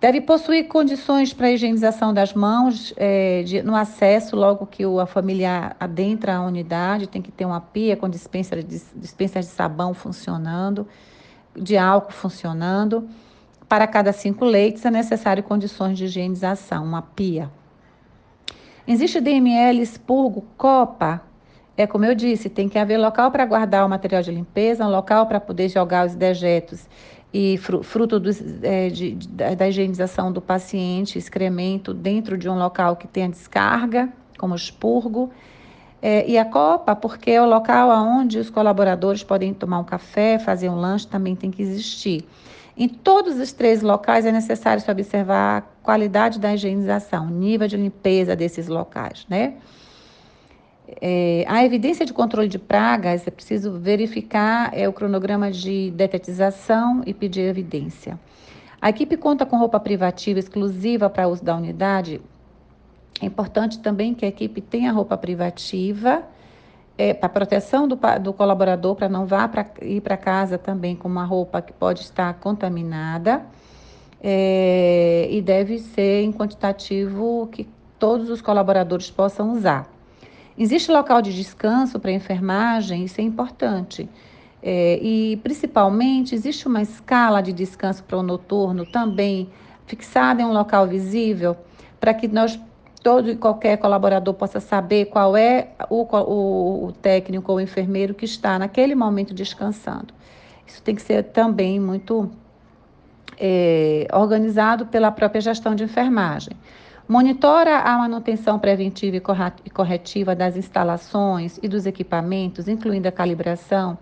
Deve 0.00 0.22
possuir 0.22 0.66
condições 0.66 1.34
para 1.34 1.50
higienização 1.50 2.14
das 2.14 2.32
mãos 2.32 2.94
é, 2.96 3.42
de, 3.42 3.62
no 3.62 3.76
acesso, 3.76 4.34
logo 4.34 4.64
que 4.66 4.86
o, 4.86 4.98
a 4.98 5.04
família 5.04 5.76
adentra 5.78 6.36
a 6.36 6.42
unidade, 6.42 7.06
tem 7.06 7.20
que 7.20 7.30
ter 7.30 7.44
uma 7.44 7.60
pia 7.60 7.98
com 7.98 8.08
dispensa 8.08 8.56
de, 8.56 8.82
dispensa 8.96 9.40
de 9.40 9.46
sabão 9.46 9.92
funcionando. 9.92 10.88
de 11.54 11.76
álcool 11.76 12.12
funcionando. 12.12 13.06
Para 13.68 13.86
cada 13.86 14.10
cinco 14.12 14.44
leites 14.46 14.84
é 14.86 14.90
necessário 14.90 15.42
condições 15.42 15.98
de 15.98 16.06
higienização, 16.06 16.82
uma 16.82 17.02
pia. 17.02 17.50
Existe 18.88 19.20
DML, 19.20 19.82
expurgo, 19.82 20.46
copa. 20.56 21.22
É 21.80 21.86
como 21.86 22.04
eu 22.04 22.14
disse, 22.14 22.50
tem 22.50 22.68
que 22.68 22.78
haver 22.78 22.98
local 22.98 23.30
para 23.30 23.42
guardar 23.46 23.86
o 23.86 23.88
material 23.88 24.20
de 24.20 24.30
limpeza, 24.30 24.84
um 24.84 24.90
local 24.90 25.24
para 25.24 25.40
poder 25.40 25.70
jogar 25.70 26.06
os 26.06 26.14
dejetos 26.14 26.86
e 27.32 27.56
fruto 27.56 28.20
do, 28.20 28.28
é, 28.62 28.90
de, 28.90 29.14
da 29.56 29.66
higienização 29.66 30.30
do 30.30 30.42
paciente, 30.42 31.16
excremento, 31.16 31.94
dentro 31.94 32.36
de 32.36 32.50
um 32.50 32.58
local 32.58 32.96
que 32.96 33.08
tenha 33.08 33.30
descarga, 33.30 34.10
como 34.38 34.54
expurgo. 34.54 35.30
É, 36.02 36.28
e 36.28 36.36
a 36.36 36.44
copa, 36.44 36.94
porque 36.94 37.30
é 37.30 37.40
o 37.40 37.46
local 37.46 37.88
onde 37.88 38.38
os 38.38 38.50
colaboradores 38.50 39.22
podem 39.22 39.54
tomar 39.54 39.78
um 39.78 39.84
café, 39.84 40.38
fazer 40.38 40.68
um 40.68 40.78
lanche, 40.78 41.06
também 41.06 41.34
tem 41.34 41.50
que 41.50 41.62
existir. 41.62 42.28
Em 42.76 42.88
todos 42.88 43.40
os 43.40 43.52
três 43.52 43.80
locais 43.80 44.26
é 44.26 44.32
necessário 44.32 44.82
se 44.82 44.90
observar 44.90 45.56
a 45.56 45.62
qualidade 45.82 46.38
da 46.38 46.52
higienização, 46.52 47.30
nível 47.30 47.66
de 47.66 47.78
limpeza 47.78 48.36
desses 48.36 48.68
locais, 48.68 49.24
né? 49.30 49.54
É, 51.00 51.44
a 51.46 51.64
evidência 51.64 52.04
de 52.04 52.12
controle 52.12 52.48
de 52.48 52.58
pragas 52.58 53.26
é 53.26 53.30
preciso 53.30 53.72
verificar 53.72 54.70
é, 54.72 54.88
o 54.88 54.92
cronograma 54.92 55.50
de 55.50 55.90
detetização 55.92 57.02
e 57.06 57.14
pedir 57.14 57.42
evidência. 57.42 58.18
A 58.80 58.88
equipe 58.88 59.16
conta 59.16 59.44
com 59.44 59.58
roupa 59.58 59.78
privativa 59.78 60.38
exclusiva 60.38 61.10
para 61.10 61.28
uso 61.28 61.44
da 61.44 61.54
unidade. 61.54 62.20
É 63.20 63.26
importante 63.26 63.78
também 63.78 64.14
que 64.14 64.24
a 64.24 64.28
equipe 64.28 64.60
tenha 64.60 64.90
roupa 64.90 65.16
privativa 65.16 66.22
é, 66.96 67.12
para 67.12 67.28
proteção 67.28 67.86
do, 67.86 67.98
do 68.20 68.32
colaborador, 68.32 68.96
para 68.96 69.08
não 69.08 69.26
vá 69.26 69.46
pra, 69.46 69.66
ir 69.82 70.00
para 70.00 70.16
casa 70.16 70.56
também 70.56 70.96
com 70.96 71.08
uma 71.08 71.24
roupa 71.24 71.60
que 71.60 71.72
pode 71.72 72.00
estar 72.00 72.32
contaminada. 72.34 73.42
É, 74.22 75.28
e 75.30 75.40
deve 75.40 75.78
ser 75.78 76.22
em 76.22 76.32
quantitativo 76.32 77.48
que 77.52 77.66
todos 77.98 78.28
os 78.28 78.42
colaboradores 78.42 79.10
possam 79.10 79.52
usar. 79.52 79.99
Existe 80.58 80.90
local 80.90 81.22
de 81.22 81.34
descanso 81.34 81.98
para 81.98 82.12
enfermagem, 82.12 83.04
isso 83.04 83.20
é 83.20 83.24
importante. 83.24 84.08
É, 84.62 84.98
e 85.02 85.36
principalmente 85.38 86.34
existe 86.34 86.68
uma 86.68 86.82
escala 86.82 87.40
de 87.40 87.52
descanso 87.52 88.04
para 88.04 88.18
o 88.18 88.22
noturno 88.22 88.84
também 88.84 89.48
fixada 89.86 90.42
em 90.42 90.44
um 90.44 90.52
local 90.52 90.86
visível 90.86 91.56
para 91.98 92.12
que 92.12 92.28
nós 92.28 92.60
todo 93.02 93.30
e 93.30 93.36
qualquer 93.36 93.78
colaborador 93.78 94.34
possa 94.34 94.60
saber 94.60 95.06
qual 95.06 95.36
é 95.36 95.68
o, 95.88 96.02
o, 96.02 96.86
o 96.86 96.92
técnico 96.92 97.50
ou 97.52 97.60
enfermeiro 97.60 98.14
que 98.14 98.24
está 98.24 98.58
naquele 98.58 98.94
momento 98.94 99.32
descansando. 99.32 100.12
Isso 100.66 100.82
tem 100.82 100.94
que 100.94 101.02
ser 101.02 101.24
também 101.24 101.80
muito 101.80 102.30
é, 103.38 104.06
organizado 104.12 104.86
pela 104.86 105.10
própria 105.10 105.40
gestão 105.40 105.74
de 105.74 105.84
enfermagem. 105.84 106.52
Monitora 107.10 107.80
a 107.80 107.98
manutenção 107.98 108.56
preventiva 108.56 109.16
e 109.16 109.70
corretiva 109.70 110.32
das 110.32 110.56
instalações 110.56 111.58
e 111.60 111.66
dos 111.66 111.84
equipamentos, 111.84 112.68
incluindo 112.68 113.08
a 113.08 113.10
calibração. 113.10 113.98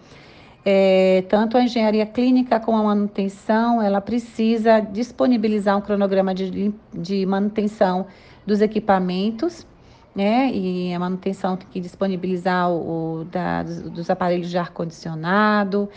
É, 0.63 1.25
tanto 1.27 1.57
a 1.57 1.63
engenharia 1.63 2.05
clínica 2.05 2.61
como 2.61 2.77
a 2.77 2.83
manutenção, 2.83 3.81
ela 3.81 4.03
precisa 4.03 4.81
disponibilizar 4.81 5.79
um 5.79 5.81
cronograma 5.81 6.35
de, 6.35 6.75
de 6.93 7.25
manutenção 7.25 8.07
dos 8.47 8.61
equipamentos, 8.61 9.67
né? 10.15 10.53
E 10.53 10.93
a 10.93 10.99
manutenção 10.99 11.57
tem 11.57 11.67
que 11.67 11.81
disponibilizar 11.81 12.71
o, 12.71 13.21
o 13.21 13.25
da, 13.25 13.63
dos, 13.63 13.81
dos, 13.85 14.11
aparelhos 14.11 14.51
de 14.51 14.59
ar-condicionado, 14.59 15.89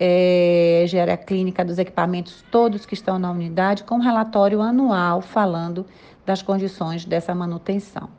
é, 0.00 0.82
engenharia 0.82 1.16
clínica 1.16 1.64
dos 1.64 1.78
equipamentos 1.78 2.44
todos 2.50 2.84
que 2.84 2.94
estão 2.94 3.20
na 3.20 3.30
unidade, 3.30 3.84
com 3.84 3.98
relatório 3.98 4.60
anual 4.60 5.20
falando 5.20 5.86
das 6.26 6.42
condições 6.42 7.04
dessa 7.04 7.34
manutenção. 7.34 8.10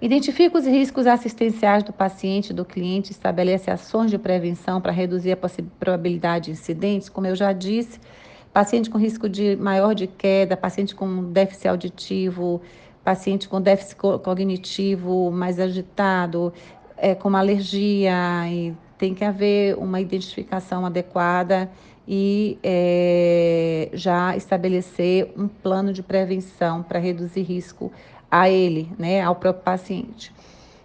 Identifica 0.00 0.58
os 0.58 0.66
riscos 0.66 1.06
assistenciais 1.06 1.82
do 1.82 1.92
paciente 1.92 2.54
do 2.54 2.64
cliente, 2.64 3.10
estabelece 3.10 3.70
ações 3.70 4.10
de 4.10 4.16
prevenção 4.16 4.80
para 4.80 4.92
reduzir 4.92 5.32
a 5.32 5.38
probabilidade 5.78 6.46
de 6.46 6.50
incidentes, 6.52 7.08
como 7.08 7.26
eu 7.26 7.36
já 7.36 7.52
disse, 7.52 8.00
paciente 8.52 8.88
com 8.88 8.96
risco 8.96 9.28
de 9.28 9.56
maior 9.56 9.94
de 9.94 10.06
queda, 10.06 10.56
paciente 10.56 10.94
com 10.94 11.24
déficit 11.30 11.68
auditivo, 11.68 12.62
paciente 13.04 13.46
com 13.46 13.60
déficit 13.60 13.96
cognitivo 13.96 15.30
mais 15.30 15.60
agitado, 15.60 16.52
é, 16.96 17.14
com 17.14 17.28
uma 17.28 17.40
alergia, 17.40 18.14
e 18.48 18.74
tem 19.00 19.14
que 19.14 19.24
haver 19.24 19.78
uma 19.78 19.98
identificação 19.98 20.84
adequada 20.84 21.70
e 22.06 22.58
é, 22.62 23.88
já 23.94 24.36
estabelecer 24.36 25.32
um 25.34 25.48
plano 25.48 25.90
de 25.90 26.02
prevenção 26.02 26.82
para 26.82 26.98
reduzir 26.98 27.40
risco 27.40 27.90
a 28.30 28.50
ele, 28.50 28.92
né, 28.98 29.22
ao 29.22 29.34
próprio 29.34 29.64
paciente. 29.64 30.30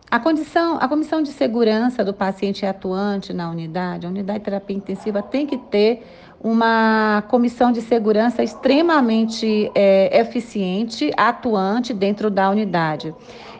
A, 0.09 0.17
condição, 0.17 0.77
a 0.79 0.87
comissão 0.87 1.21
de 1.21 1.29
segurança 1.29 2.05
do 2.05 2.13
paciente 2.13 2.65
atuante 2.65 3.33
na 3.33 3.49
unidade. 3.49 4.05
A 4.05 4.09
unidade 4.09 4.39
de 4.39 4.45
terapia 4.45 4.77
intensiva 4.77 5.21
tem 5.21 5.45
que 5.45 5.57
ter 5.57 6.05
uma 6.39 7.21
comissão 7.27 7.69
de 7.69 7.81
segurança 7.81 8.41
extremamente 8.41 9.69
é, 9.75 10.21
eficiente, 10.21 11.11
atuante 11.17 11.93
dentro 11.93 12.29
da 12.29 12.49
unidade. 12.49 13.13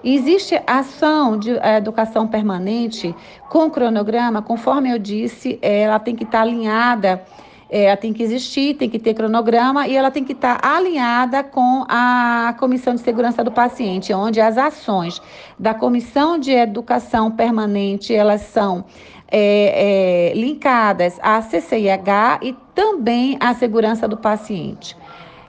Existe 0.06 0.62
ação 0.68 1.38
de 1.38 1.58
é, 1.58 1.78
educação 1.78 2.28
permanente 2.28 3.16
com 3.50 3.70
cronograma, 3.72 4.42
conforme 4.42 4.92
eu 4.92 5.00
disse, 5.00 5.58
ela 5.62 5.98
tem 5.98 6.16
que 6.16 6.24
estar 6.24 6.42
alinhada 6.42 7.26
é, 7.70 7.86
ela 7.86 7.98
tem 7.98 8.14
que 8.14 8.22
existir, 8.22 8.76
tem 8.76 8.90
que 8.90 9.00
ter 9.00 9.14
cronograma 9.14 9.88
e 9.88 9.96
ela 9.96 10.12
tem 10.12 10.24
que 10.24 10.34
estar 10.34 10.60
alinhada 10.64 11.44
com 11.44 11.84
a 11.90 12.56
Comissão 12.60 12.94
de 12.94 13.02
Segurança 13.02 13.44
do 13.44 13.52
Paciente, 13.52 14.14
onde 14.14 14.40
as 14.40 14.58
ações 14.58 15.22
da 15.58 15.74
Comissão 15.74 16.38
de 16.38 16.52
Educação 16.52 17.32
Permanente, 17.32 18.14
elas 18.14 18.42
são 18.42 18.86
é, 19.32 20.32
é, 20.32 20.34
linkadas 20.36 21.20
à 21.22 21.42
CCIH 21.42 22.40
e 22.44 22.56
também 22.76 23.36
à 23.40 23.54
segurança 23.56 24.08
do 24.08 24.18
paciente. 24.18 24.96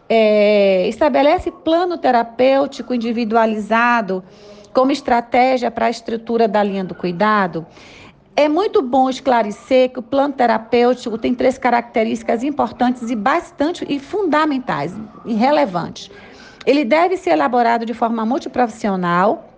É, 0.08 0.86
estabelece 0.88 1.50
plano 1.50 1.98
terapêutico 1.98 2.94
individualizado 2.94 4.22
como 4.72 4.92
estratégia 4.92 5.70
para 5.70 5.86
a 5.86 5.90
estrutura 5.90 6.46
da 6.46 6.62
linha 6.62 6.84
do 6.84 6.94
cuidado. 6.94 7.66
É 8.36 8.48
muito 8.48 8.82
bom 8.82 9.08
esclarecer 9.08 9.90
que 9.90 9.98
o 9.98 10.02
plano 10.02 10.34
terapêutico 10.34 11.16
tem 11.16 11.34
três 11.34 11.56
características 11.56 12.44
importantes 12.44 13.10
e 13.10 13.16
bastante 13.16 13.86
e 13.88 13.98
fundamentais 13.98 14.94
e 15.24 15.32
relevantes. 15.32 16.10
Ele 16.66 16.84
deve 16.84 17.16
ser 17.16 17.30
elaborado 17.30 17.86
de 17.86 17.94
forma 17.94 18.26
multiprofissional. 18.26 19.48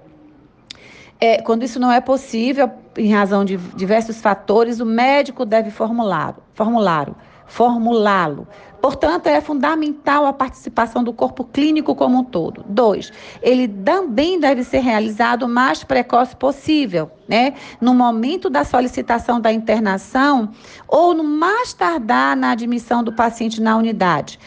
É, 1.21 1.43
quando 1.43 1.64
isso 1.64 1.81
não 1.81 1.90
é 1.90 2.00
possível, 2.00 2.71
em 2.97 3.12
razão 3.12 3.45
de 3.45 3.57
diversos 3.57 4.21
fatores, 4.21 4.78
o 4.78 4.87
médico 4.87 5.45
deve 5.45 5.71
formulá-lo. 5.71 6.37
Formulá-lo 6.55 7.17
formulá-lo. 7.49 8.47
Portanto, 8.81 9.26
é 9.26 9.40
fundamental 9.40 10.25
a 10.25 10.33
participação 10.33 11.02
do 11.02 11.12
corpo 11.12 11.43
clínico 11.45 11.95
como 11.97 12.19
um 12.19 12.25
todo. 12.25 12.64
Dois, 12.69 13.12
ele 13.43 13.67
também 13.67 14.38
deve 14.38 14.62
ser 14.62 14.78
realizado 14.78 15.43
o 15.43 15.49
mais 15.49 15.83
precoce 15.83 16.37
possível, 16.37 17.11
né? 17.28 17.55
No 17.81 17.93
momento 17.93 18.49
da 18.49 18.64
solicitação 18.64 19.40
da 19.40 19.52
internação 19.52 20.50
ou 20.87 21.12
no 21.12 21.25
mais 21.25 21.73
tardar 21.73 22.37
na 22.37 22.52
admissão 22.52 23.02
do 23.02 23.12
paciente 23.12 23.61
na 23.61 23.76
unidade. 23.76 24.38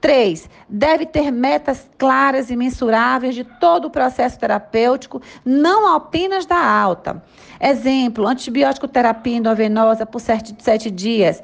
Três, 0.00 0.48
deve 0.68 1.04
ter 1.04 1.30
metas 1.30 1.88
claras 1.98 2.50
e 2.50 2.56
mensuráveis 2.56 3.34
de 3.34 3.44
todo 3.44 3.86
o 3.86 3.90
processo 3.90 4.38
terapêutico, 4.38 5.20
não 5.44 5.94
apenas 5.94 6.46
da 6.46 6.64
alta. 6.64 7.22
Exemplo, 7.60 8.26
antibiótico 8.26 8.86
terapia 8.86 9.36
endovenosa 9.36 10.06
por 10.06 10.20
sete, 10.20 10.54
sete 10.60 10.90
dias 10.90 11.42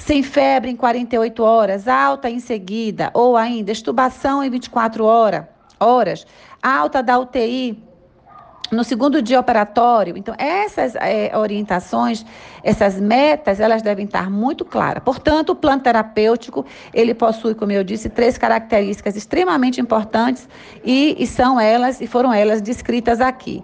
sem 0.00 0.22
febre 0.22 0.70
em 0.70 0.76
48 0.76 1.42
horas, 1.42 1.86
alta 1.86 2.30
em 2.30 2.40
seguida, 2.40 3.10
ou 3.12 3.36
ainda 3.36 3.70
estubação 3.70 4.42
em 4.42 4.50
24 4.50 5.04
hora, 5.04 5.48
horas, 5.78 6.26
alta 6.62 7.02
da 7.02 7.18
UTI 7.18 7.78
no 8.72 8.82
segundo 8.82 9.20
dia 9.20 9.38
operatório. 9.38 10.16
Então, 10.16 10.34
essas 10.38 10.94
é, 10.96 11.36
orientações, 11.36 12.24
essas 12.62 12.98
metas, 12.98 13.60
elas 13.60 13.82
devem 13.82 14.06
estar 14.06 14.30
muito 14.30 14.64
claras. 14.64 15.02
Portanto, 15.02 15.50
o 15.50 15.54
plano 15.54 15.82
terapêutico, 15.82 16.64
ele 16.94 17.12
possui, 17.12 17.54
como 17.54 17.72
eu 17.72 17.84
disse, 17.84 18.08
três 18.08 18.38
características 18.38 19.16
extremamente 19.16 19.80
importantes 19.80 20.48
e, 20.82 21.14
e 21.18 21.26
são 21.26 21.60
elas, 21.60 22.00
e 22.00 22.06
foram 22.06 22.32
elas 22.32 22.62
descritas 22.62 23.20
aqui. 23.20 23.62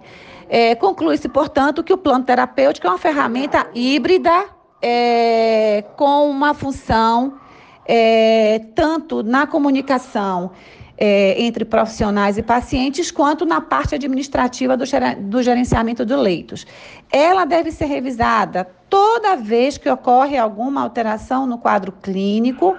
É, 0.49 0.75
Conclui-se, 0.75 1.27
portanto, 1.27 1.83
que 1.83 1.91
o 1.91 1.97
plano 1.97 2.23
terapêutico 2.23 2.85
é 2.85 2.89
uma 2.89 2.99
ferramenta 2.99 3.67
híbrida 3.73 4.56
é, 4.81 5.83
com 5.95 6.29
uma 6.29 6.53
função 6.53 7.39
é, 7.85 8.59
tanto 8.75 9.23
na 9.23 9.47
comunicação 9.47 10.51
é, 10.97 11.39
entre 11.41 11.63
profissionais 11.63 12.37
e 12.37 12.43
pacientes, 12.43 13.11
quanto 13.11 13.45
na 13.45 13.61
parte 13.61 13.95
administrativa 13.95 14.75
do, 14.75 14.83
do 15.19 15.43
gerenciamento 15.43 16.05
de 16.05 16.15
leitos. 16.15 16.65
Ela 17.11 17.45
deve 17.45 17.71
ser 17.71 17.85
revisada 17.85 18.67
toda 18.89 19.35
vez 19.35 19.77
que 19.77 19.89
ocorre 19.89 20.37
alguma 20.37 20.81
alteração 20.81 21.45
no 21.45 21.57
quadro 21.57 21.91
clínico 21.91 22.75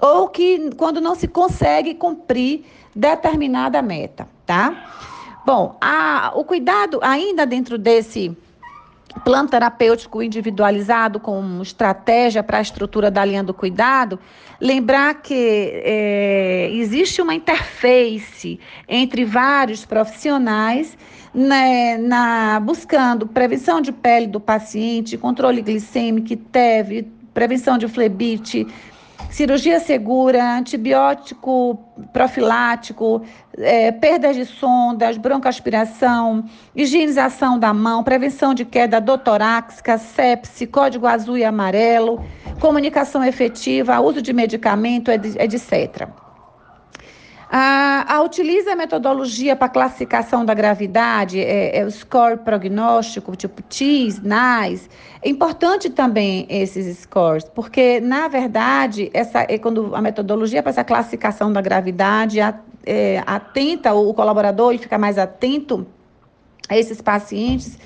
ou 0.00 0.28
que 0.28 0.70
quando 0.76 1.00
não 1.00 1.14
se 1.14 1.26
consegue 1.26 1.94
cumprir 1.94 2.64
determinada 2.94 3.82
meta, 3.82 4.28
tá? 4.44 4.90
Bom, 5.44 5.76
a, 5.80 6.32
o 6.34 6.44
cuidado 6.44 6.98
ainda 7.02 7.46
dentro 7.46 7.78
desse 7.78 8.36
plano 9.24 9.48
terapêutico 9.48 10.22
individualizado 10.22 11.18
como 11.18 11.62
estratégia 11.62 12.42
para 12.42 12.58
a 12.58 12.60
estrutura 12.60 13.10
da 13.10 13.24
linha 13.24 13.42
do 13.42 13.54
cuidado, 13.54 14.18
lembrar 14.60 15.14
que 15.22 15.70
é, 15.84 16.70
existe 16.72 17.20
uma 17.20 17.34
interface 17.34 18.58
entre 18.88 19.24
vários 19.24 19.84
profissionais 19.84 20.96
né, 21.34 21.98
na, 21.98 22.58
buscando 22.60 23.26
prevenção 23.26 23.80
de 23.80 23.92
pele 23.92 24.26
do 24.26 24.40
paciente, 24.40 25.18
controle 25.18 25.60
glicêmico, 25.60 26.34
TEV, 26.34 27.06
prevenção 27.34 27.76
de 27.76 27.86
flebite, 27.86 28.66
cirurgia 29.30 29.80
segura, 29.80 30.56
antibiótico 30.58 31.78
profilático, 32.12 33.22
é, 33.56 33.90
perdas 33.92 34.36
de 34.36 34.44
sondas, 34.44 35.16
broncoaspiração, 35.16 36.44
higienização 36.74 37.58
da 37.58 37.72
mão, 37.72 38.02
prevenção 38.02 38.54
de 38.54 38.64
queda 38.64 39.00
dotoráxica, 39.00 39.98
sepse, 39.98 40.66
código 40.66 41.06
azul 41.06 41.36
e 41.36 41.44
amarelo, 41.44 42.24
comunicação 42.60 43.24
efetiva, 43.24 44.00
uso 44.00 44.20
de 44.20 44.32
medicamento, 44.32 45.10
etc. 45.10 46.25
A, 47.58 48.16
a, 48.16 48.20
utiliza 48.20 48.74
a 48.74 48.76
metodologia 48.76 49.56
para 49.56 49.70
classificação 49.70 50.44
da 50.44 50.52
gravidade, 50.52 51.40
é, 51.40 51.78
é, 51.78 51.86
o 51.86 51.90
score 51.90 52.36
prognóstico, 52.36 53.34
tipo 53.34 53.62
TIS, 53.62 54.20
NAS. 54.20 54.90
É 55.22 55.30
importante 55.30 55.88
também 55.88 56.46
esses 56.50 56.98
scores, 56.98 57.44
porque, 57.54 57.98
na 57.98 58.28
verdade, 58.28 59.10
essa, 59.14 59.46
é 59.48 59.56
quando 59.56 59.96
a 59.96 60.02
metodologia 60.02 60.62
para 60.62 60.68
essa 60.68 60.84
classificação 60.84 61.50
da 61.50 61.62
gravidade 61.62 62.40
é, 62.84 63.22
atenta, 63.24 63.94
o 63.94 64.12
colaborador 64.12 64.72
ele 64.72 64.78
fica 64.78 64.98
mais 64.98 65.16
atento 65.16 65.86
a 66.68 66.76
esses 66.76 67.00
pacientes 67.00 67.78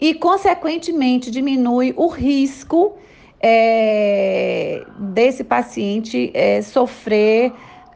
e, 0.00 0.14
consequentemente, 0.14 1.30
diminui 1.30 1.92
o 1.94 2.06
risco 2.06 2.96
é, 3.38 4.82
desse 4.98 5.44
paciente 5.44 6.30
é, 6.32 6.62
sofrer 6.62 7.52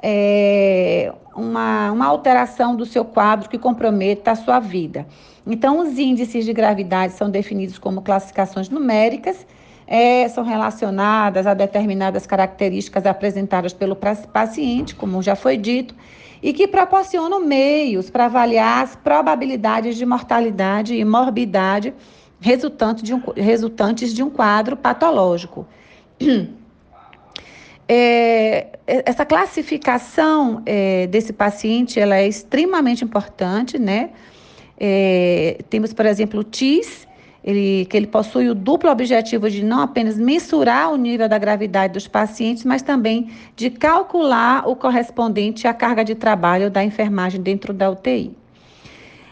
é, 0.06 1.10
uma, 1.34 1.90
uma 1.90 2.04
alteração 2.04 2.76
do 2.76 2.84
seu 2.84 3.06
quadro 3.06 3.48
que 3.48 3.58
comprometa 3.58 4.32
a 4.32 4.36
sua 4.36 4.60
vida. 4.60 5.06
Então, 5.46 5.78
os 5.78 5.98
índices 5.98 6.44
de 6.44 6.52
gravidade 6.52 7.14
são 7.14 7.30
definidos 7.30 7.78
como 7.78 8.02
classificações 8.02 8.68
numéricas, 8.68 9.46
é, 9.86 10.28
são 10.28 10.44
relacionadas 10.44 11.46
a 11.46 11.54
determinadas 11.54 12.26
características 12.26 13.06
apresentadas 13.06 13.72
pelo 13.72 13.96
paciente, 13.96 14.94
como 14.94 15.22
já 15.22 15.34
foi 15.34 15.56
dito, 15.56 15.94
e 16.42 16.52
que 16.52 16.68
proporcionam 16.68 17.40
meios 17.40 18.10
para 18.10 18.26
avaliar 18.26 18.84
as 18.84 18.94
probabilidades 18.94 19.96
de 19.96 20.04
mortalidade 20.04 20.94
e 20.94 21.02
morbidade 21.02 21.94
resultante 22.40 23.02
de 23.02 23.14
um, 23.14 23.22
resultantes 23.34 24.12
de 24.12 24.22
um 24.22 24.28
quadro 24.28 24.76
patológico. 24.76 25.66
É, 27.86 28.78
essa 28.86 29.26
classificação 29.26 30.62
é, 30.64 31.06
desse 31.06 31.32
paciente 31.32 32.00
ela 32.00 32.16
é 32.16 32.26
extremamente 32.26 33.04
importante, 33.04 33.78
né? 33.78 34.10
É, 34.78 35.58
temos, 35.68 35.92
por 35.92 36.06
exemplo, 36.06 36.40
o 36.40 36.44
TIS, 36.44 37.06
ele, 37.42 37.84
que 37.84 37.96
ele 37.96 38.06
possui 38.06 38.48
o 38.48 38.54
duplo 38.54 38.90
objetivo 38.90 39.50
de 39.50 39.62
não 39.62 39.80
apenas 39.80 40.16
mensurar 40.16 40.90
o 40.92 40.96
nível 40.96 41.28
da 41.28 41.36
gravidade 41.38 41.92
dos 41.92 42.08
pacientes, 42.08 42.64
mas 42.64 42.80
também 42.80 43.30
de 43.54 43.68
calcular 43.68 44.66
o 44.66 44.74
correspondente 44.74 45.68
à 45.68 45.74
carga 45.74 46.02
de 46.02 46.14
trabalho 46.14 46.70
da 46.70 46.82
enfermagem 46.82 47.40
dentro 47.40 47.72
da 47.72 47.90
UTI. 47.90 48.34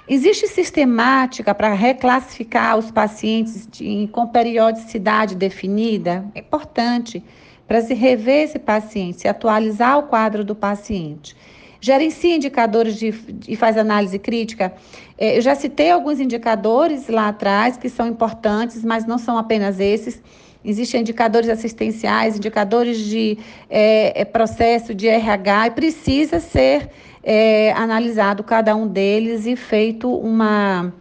Existe 0.06 0.46
sistemática 0.46 1.54
para 1.54 1.72
reclassificar 1.72 2.76
os 2.76 2.90
pacientes 2.90 3.66
de, 3.66 4.08
com 4.12 4.26
periodicidade 4.26 5.34
definida? 5.34 6.26
É 6.34 6.40
importante 6.40 7.24
para 7.66 7.80
se 7.80 7.94
rever 7.94 8.44
esse 8.44 8.58
paciente, 8.58 9.22
se 9.22 9.28
atualizar 9.28 9.98
o 9.98 10.04
quadro 10.04 10.44
do 10.44 10.54
paciente. 10.54 11.36
Gerencia 11.80 12.36
indicadores 12.36 12.96
de, 12.96 13.12
e 13.48 13.56
faz 13.56 13.76
análise 13.76 14.18
crítica. 14.18 14.72
É, 15.18 15.36
eu 15.36 15.40
já 15.42 15.54
citei 15.54 15.90
alguns 15.90 16.20
indicadores 16.20 17.08
lá 17.08 17.28
atrás 17.28 17.76
que 17.76 17.88
são 17.88 18.06
importantes, 18.06 18.84
mas 18.84 19.04
não 19.04 19.18
são 19.18 19.36
apenas 19.36 19.80
esses. 19.80 20.22
Existem 20.64 21.00
indicadores 21.00 21.48
assistenciais, 21.48 22.36
indicadores 22.36 22.98
de 22.98 23.36
é, 23.68 24.20
é 24.20 24.24
processo 24.24 24.94
de 24.94 25.08
RH, 25.08 25.66
e 25.66 25.70
precisa 25.72 26.38
ser 26.38 26.88
é, 27.22 27.72
analisado 27.72 28.44
cada 28.44 28.76
um 28.76 28.86
deles 28.86 29.44
e 29.46 29.56
feito 29.56 30.08
uma 30.08 30.92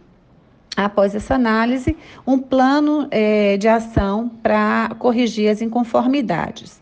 após 0.76 1.14
essa 1.14 1.34
análise, 1.34 1.96
um 2.26 2.38
plano 2.38 3.06
é, 3.10 3.56
de 3.56 3.68
ação 3.68 4.30
para 4.42 4.90
corrigir 4.98 5.50
as 5.50 5.60
inconformidades. 5.60 6.80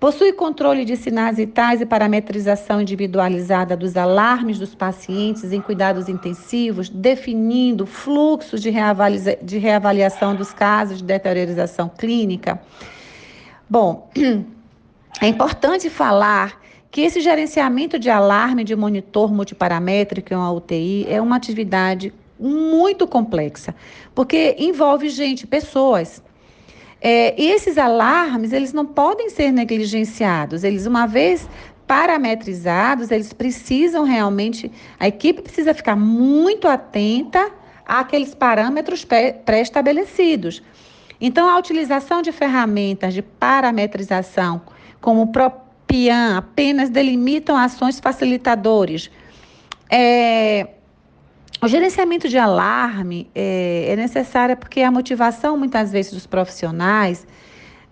Possui 0.00 0.32
controle 0.32 0.82
de 0.86 0.96
sinais 0.96 1.36
vitais 1.36 1.82
e 1.82 1.86
parametrização 1.86 2.80
individualizada 2.80 3.76
dos 3.76 3.98
alarmes 3.98 4.58
dos 4.58 4.74
pacientes 4.74 5.52
em 5.52 5.60
cuidados 5.60 6.08
intensivos, 6.08 6.88
definindo 6.88 7.84
fluxos 7.84 8.62
de, 8.62 8.70
reavalia 8.70 9.38
de 9.42 9.58
reavaliação 9.58 10.34
dos 10.34 10.54
casos 10.54 10.98
de 10.98 11.04
deteriorização 11.04 11.86
clínica. 11.90 12.58
Bom, 13.68 14.10
é 15.20 15.28
importante 15.28 15.90
falar 15.90 16.58
que 16.90 17.02
esse 17.02 17.20
gerenciamento 17.20 17.98
de 17.98 18.08
alarme 18.08 18.64
de 18.64 18.74
monitor 18.74 19.30
multiparamétrico 19.30 20.32
em 20.32 20.36
uma 20.36 20.50
UTI 20.50 21.06
é 21.08 21.20
uma 21.20 21.36
atividade 21.36 22.12
muito 22.40 23.06
complexa, 23.06 23.74
porque 24.14 24.56
envolve 24.58 25.08
gente, 25.08 25.46
pessoas. 25.46 26.22
É, 27.00 27.34
e 27.40 27.50
esses 27.50 27.78
alarmes, 27.78 28.52
eles 28.52 28.72
não 28.72 28.84
podem 28.84 29.30
ser 29.30 29.50
negligenciados. 29.50 30.64
Eles, 30.64 30.86
uma 30.86 31.06
vez 31.06 31.48
parametrizados, 31.86 33.10
eles 33.10 33.32
precisam 33.32 34.04
realmente, 34.04 34.70
a 34.98 35.08
equipe 35.08 35.42
precisa 35.42 35.74
ficar 35.74 35.96
muito 35.96 36.68
atenta 36.68 37.50
àqueles 37.84 38.34
parâmetros 38.34 39.04
pré-estabelecidos. 39.04 40.62
Então, 41.20 41.50
a 41.50 41.58
utilização 41.58 42.22
de 42.22 42.32
ferramentas 42.32 43.12
de 43.12 43.22
parametrização, 43.22 44.62
como 45.00 45.22
o 45.22 45.26
PROPIAN, 45.26 46.38
apenas 46.38 46.88
delimitam 46.88 47.56
ações 47.56 47.98
facilitadores. 47.98 49.10
É, 49.90 50.68
o 51.62 51.68
gerenciamento 51.68 52.26
de 52.28 52.38
alarme 52.38 53.28
é, 53.34 53.86
é 53.90 53.96
necessário 53.96 54.56
porque 54.56 54.80
a 54.80 54.90
motivação, 54.90 55.58
muitas 55.58 55.92
vezes, 55.92 56.12
dos 56.12 56.26
profissionais, 56.26 57.26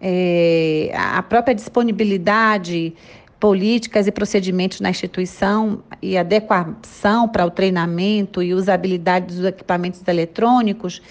é, 0.01 0.91
a 0.95 1.23
própria 1.23 1.55
disponibilidade, 1.55 2.95
políticas 3.39 4.07
e 4.07 4.11
procedimentos 4.11 4.81
na 4.81 4.89
instituição 4.89 5.83
e 6.01 6.17
adequação 6.17 7.29
para 7.29 7.45
o 7.45 7.51
treinamento 7.51 8.43
e 8.43 8.55
usabilidade 8.55 9.27
dos 9.27 9.45
equipamentos 9.45 10.03
eletrônicos, 10.09 11.03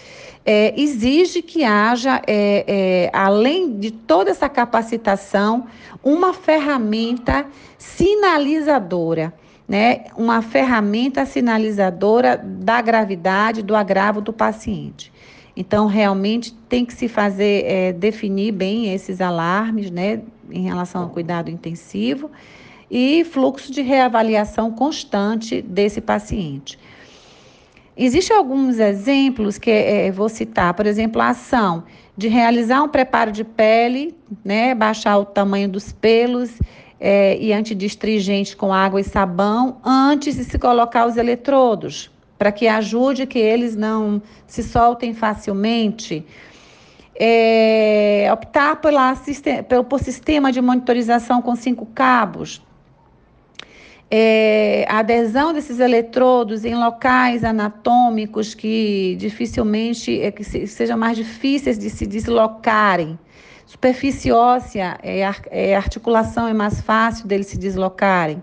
é, 0.44 0.74
exige 0.80 1.44
que 1.44 1.64
haja, 1.64 2.22
é, 2.26 2.64
é, 2.68 3.10
além 3.14 3.78
de 3.78 3.92
toda 3.92 4.32
essa 4.32 4.50
capacitação, 4.50 5.68
uma 6.04 6.34
ferramenta 6.34 7.46
sinalizadora 7.78 9.32
né, 9.68 10.06
uma 10.16 10.42
ferramenta 10.42 11.26
sinalizadora 11.26 12.38
da 12.38 12.82
gravidade, 12.82 13.62
do 13.62 13.76
agravo 13.76 14.22
do 14.22 14.32
paciente. 14.32 15.12
Então, 15.56 15.88
realmente 15.88 16.54
tem 16.70 16.86
que 16.86 16.94
se 16.94 17.08
fazer, 17.08 17.66
é, 17.66 17.92
definir 17.92 18.52
bem 18.52 18.94
esses 18.94 19.20
alarmes, 19.20 19.92
né, 19.92 20.22
em 20.50 20.64
relação 20.64 21.04
ao 21.04 21.10
cuidado 21.10 21.50
intensivo 21.50 22.32
e 22.90 23.26
fluxo 23.26 23.72
de 23.72 23.82
reavaliação 23.82 24.72
constante 24.72 25.62
desse 25.62 26.00
paciente. 26.00 26.80
Existem 27.98 28.38
alguns 28.38 28.78
exemplos 28.78 29.58
que 29.58 29.72
é, 29.72 30.12
vou 30.12 30.30
citar, 30.30 30.74
por 30.76 30.86
exemplo, 30.86 31.20
a 31.20 31.30
ação 31.30 31.84
de 32.16 32.28
realizar 32.28 32.84
um 32.84 32.88
preparo 32.88 33.32
de 33.32 33.44
pele, 33.44 34.16
né, 34.46 34.74
baixar 34.76 35.18
o 35.18 35.26
tamanho 35.26 35.68
dos 35.68 35.92
pelos 35.92 36.52
é, 37.00 37.38
e 37.38 37.54
antidistringente 37.54 38.56
com 38.56 38.74
água 38.74 39.00
e 39.00 39.04
sabão 39.04 39.78
antes 39.84 40.36
de 40.36 40.44
se 40.44 40.58
colocar 40.58 41.06
os 41.06 41.18
eletrodos, 41.18 42.12
para 42.38 42.52
que 42.52 42.68
ajude 42.68 43.26
que 43.26 43.40
eles 43.40 43.76
não 43.76 44.22
se 44.46 44.64
soltem 44.64 45.14
facilmente. 45.14 46.26
É, 47.20 48.30
optar 48.32 48.80
pela, 48.80 49.16
pelo 49.68 49.84
por 49.84 50.00
sistema 50.00 50.52
de 50.52 50.62
monitorização 50.62 51.42
com 51.42 51.56
cinco 51.56 51.86
cabos. 51.88 52.62
é, 54.10 54.86
a 54.88 55.00
adesão 55.00 55.52
desses 55.52 55.80
eletrodos 55.80 56.64
em 56.64 56.76
locais 56.76 57.44
anatômicos 57.44 58.54
que 58.54 59.16
dificilmente 59.20 60.22
é, 60.22 60.32
que 60.32 60.44
se, 60.44 60.66
sejam 60.68 60.98
mais 60.98 61.18
difíceis 61.18 61.78
de 61.78 61.90
se 61.90 62.06
deslocarem. 62.06 63.20
Superfície 63.68 64.32
óssea, 64.32 64.98
é, 65.04 65.20
é, 65.52 65.76
articulação 65.76 66.48
é 66.48 66.54
mais 66.54 66.80
fácil 66.80 67.28
deles 67.28 67.48
se 67.48 67.58
deslocarem. 67.58 68.42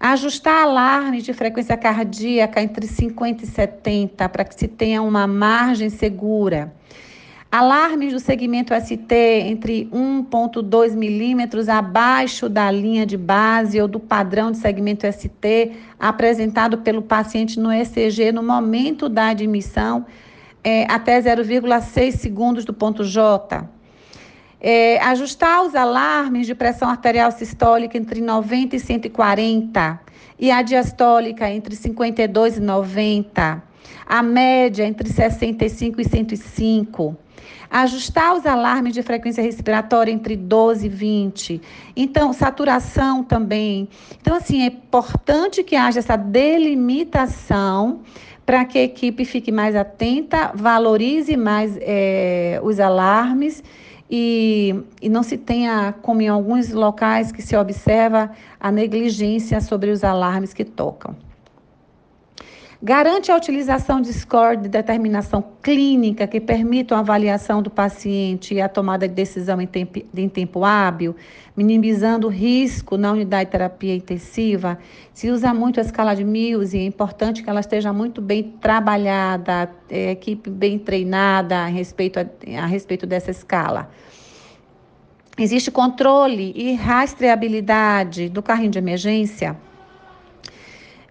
Ajustar 0.00 0.62
alarmes 0.62 1.22
de 1.22 1.34
frequência 1.34 1.76
cardíaca 1.76 2.62
entre 2.62 2.86
50 2.86 3.44
e 3.44 3.46
70 3.46 4.26
para 4.30 4.42
que 4.42 4.58
se 4.58 4.68
tenha 4.68 5.02
uma 5.02 5.26
margem 5.26 5.90
segura. 5.90 6.72
Alarmes 7.52 8.14
do 8.14 8.18
segmento 8.18 8.72
ST 8.74 9.12
entre 9.12 9.86
1,2 9.92 10.94
milímetros 10.94 11.68
abaixo 11.68 12.48
da 12.48 12.70
linha 12.70 13.04
de 13.04 13.18
base 13.18 13.78
ou 13.78 13.86
do 13.86 14.00
padrão 14.00 14.50
de 14.50 14.56
segmento 14.56 15.06
ST 15.12 15.72
apresentado 16.00 16.78
pelo 16.78 17.02
paciente 17.02 17.60
no 17.60 17.70
ECG 17.70 18.32
no 18.32 18.42
momento 18.42 19.10
da 19.10 19.28
admissão, 19.28 20.06
é, 20.64 20.90
até 20.90 21.20
0,6 21.20 22.12
segundos 22.12 22.64
do 22.64 22.72
ponto 22.72 23.04
J. 23.04 23.75
É, 24.60 24.98
ajustar 25.02 25.62
os 25.64 25.74
alarmes 25.74 26.46
de 26.46 26.54
pressão 26.54 26.88
arterial 26.88 27.30
sistólica 27.30 27.98
entre 27.98 28.20
90 28.20 28.76
e 28.76 28.80
140 28.80 30.00
e 30.38 30.50
a 30.50 30.62
diastólica 30.62 31.48
entre 31.50 31.76
52 31.76 32.56
e 32.56 32.60
90. 32.60 33.62
A 34.06 34.22
média 34.22 34.84
entre 34.84 35.08
65 35.08 36.00
e 36.00 36.04
105 36.04 37.16
ajustar 37.70 38.34
os 38.34 38.46
alarmes 38.46 38.94
de 38.94 39.02
frequência 39.02 39.42
respiratória 39.42 40.12
entre 40.12 40.36
12 40.36 40.86
e 40.86 40.88
20. 40.88 41.60
Então, 41.96 42.32
saturação 42.32 43.22
também. 43.22 43.88
Então, 44.20 44.36
assim, 44.36 44.62
é 44.62 44.66
importante 44.66 45.62
que 45.62 45.76
haja 45.76 45.98
essa 45.98 46.16
delimitação 46.16 48.00
para 48.44 48.64
que 48.64 48.78
a 48.78 48.82
equipe 48.82 49.24
fique 49.24 49.50
mais 49.50 49.74
atenta, 49.74 50.52
valorize 50.54 51.36
mais 51.36 51.76
é, 51.80 52.60
os 52.62 52.78
alarmes 52.78 53.62
e, 54.10 54.74
e 55.02 55.08
não 55.08 55.22
se 55.22 55.36
tenha, 55.36 55.94
como 56.02 56.22
em 56.22 56.28
alguns 56.28 56.70
locais 56.70 57.32
que 57.32 57.42
se 57.42 57.56
observa, 57.56 58.30
a 58.60 58.70
negligência 58.70 59.60
sobre 59.60 59.90
os 59.90 60.04
alarmes 60.04 60.54
que 60.54 60.64
tocam. 60.64 61.16
Garante 62.82 63.32
a 63.32 63.36
utilização 63.36 64.02
de 64.02 64.12
score 64.12 64.58
de 64.58 64.68
determinação 64.68 65.42
clínica 65.62 66.26
que 66.26 66.38
permitam 66.38 66.98
a 66.98 67.00
avaliação 67.00 67.62
do 67.62 67.70
paciente 67.70 68.52
e 68.52 68.60
a 68.60 68.68
tomada 68.68 69.08
de 69.08 69.14
decisão 69.14 69.62
em 69.62 69.66
tempo, 69.66 70.02
em 70.14 70.28
tempo 70.28 70.62
hábil, 70.62 71.16
minimizando 71.56 72.26
o 72.26 72.30
risco 72.30 72.98
na 72.98 73.12
unidade 73.12 73.46
de 73.46 73.52
terapia 73.52 73.94
intensiva. 73.94 74.78
Se 75.14 75.30
usa 75.30 75.54
muito 75.54 75.80
a 75.80 75.82
escala 75.82 76.14
de 76.14 76.22
Mills 76.22 76.76
e 76.76 76.80
é 76.80 76.84
importante 76.84 77.42
que 77.42 77.48
ela 77.48 77.60
esteja 77.60 77.94
muito 77.94 78.20
bem 78.20 78.42
trabalhada, 78.60 79.70
é, 79.88 80.10
equipe 80.10 80.50
bem 80.50 80.78
treinada 80.78 81.60
a 81.60 81.66
respeito, 81.66 82.18
a, 82.20 82.26
a 82.62 82.66
respeito 82.66 83.06
dessa 83.06 83.30
escala. 83.30 83.88
Existe 85.38 85.70
controle 85.70 86.52
e 86.54 86.74
rastreabilidade 86.74 88.28
do 88.28 88.42
carrinho 88.42 88.70
de 88.70 88.78
emergência 88.78 89.56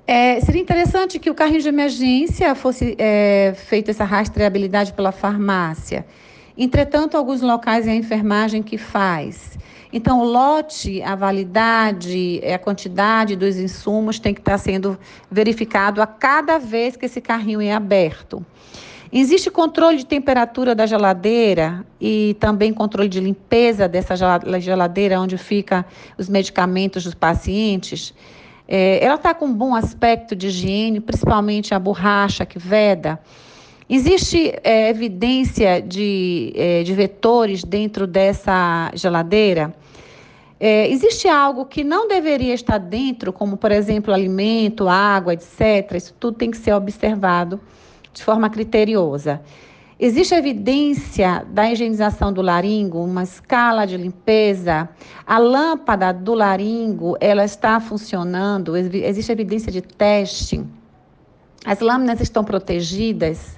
é, 0.07 0.39
seria 0.41 0.61
interessante 0.61 1.17
que 1.17 1.29
o 1.29 1.33
carrinho 1.33 1.61
de 1.61 1.67
emergência 1.67 2.53
fosse 2.53 2.95
é, 2.99 3.53
feita 3.55 3.91
essa 3.91 4.03
rastreabilidade 4.03 4.93
pela 4.93 5.11
farmácia. 5.11 6.05
Entretanto, 6.57 7.17
alguns 7.17 7.41
locais 7.41 7.87
é 7.87 7.91
a 7.91 7.95
enfermagem 7.95 8.61
que 8.61 8.77
faz. 8.77 9.57
Então, 9.91 10.19
o 10.19 10.23
lote, 10.23 11.01
a 11.01 11.15
validade, 11.15 12.41
a 12.43 12.59
quantidade 12.59 13.35
dos 13.35 13.57
insumos 13.57 14.19
tem 14.19 14.33
que 14.33 14.41
estar 14.41 14.57
sendo 14.57 14.97
verificado 15.29 16.01
a 16.01 16.07
cada 16.07 16.57
vez 16.57 16.95
que 16.95 17.05
esse 17.05 17.19
carrinho 17.19 17.61
é 17.61 17.71
aberto. 17.71 18.45
Existe 19.11 19.49
controle 19.49 19.97
de 19.97 20.05
temperatura 20.05 20.75
da 20.75 20.85
geladeira 20.85 21.85
e 22.01 22.35
também 22.39 22.73
controle 22.73 23.07
de 23.07 23.19
limpeza 23.19 23.87
dessa 23.87 24.15
geladeira 24.59 25.19
onde 25.21 25.37
ficam 25.37 25.85
os 26.17 26.27
medicamentos 26.27 27.03
dos 27.05 27.13
pacientes. 27.13 28.13
É, 28.67 29.03
ela 29.03 29.15
está 29.15 29.33
com 29.33 29.45
um 29.45 29.53
bom 29.53 29.75
aspecto 29.75 30.35
de 30.35 30.47
higiene, 30.47 30.99
principalmente 30.99 31.73
a 31.73 31.79
borracha 31.79 32.45
que 32.45 32.57
veda. 32.57 33.19
Existe 33.87 34.53
é, 34.63 34.89
evidência 34.89 35.79
de, 35.79 36.51
é, 36.55 36.83
de 36.83 36.93
vetores 36.93 37.63
dentro 37.63 38.07
dessa 38.07 38.91
geladeira? 38.95 39.75
É, 40.59 40.89
existe 40.89 41.27
algo 41.27 41.65
que 41.65 41.83
não 41.83 42.07
deveria 42.07 42.53
estar 42.53 42.79
dentro, 42.79 43.31
como, 43.31 43.57
por 43.57 43.71
exemplo, 43.71 44.13
alimento, 44.13 44.87
água, 44.87 45.33
etc. 45.33 45.93
Isso 45.95 46.15
tudo 46.19 46.37
tem 46.37 46.49
que 46.49 46.57
ser 46.57 46.73
observado 46.73 47.59
de 48.11 48.23
forma 48.23 48.49
criteriosa. 48.49 49.41
Existe 49.97 50.35
evidência 50.35 51.45
da 51.49 51.71
higienização 51.71 52.33
do 52.33 52.41
laringo, 52.41 53.01
uma 53.01 53.23
escala 53.23 53.85
de 53.85 53.95
limpeza. 53.95 54.89
A 55.25 55.37
lâmpada 55.37 56.11
do 56.11 56.33
laringo, 56.33 57.15
ela 57.21 57.45
está 57.45 57.79
funcionando, 57.79 58.75
existe 58.75 59.31
evidência 59.31 59.71
de 59.71 59.81
teste. 59.81 60.61
As 61.65 61.79
lâminas 61.79 62.19
estão 62.19 62.43
protegidas, 62.43 63.57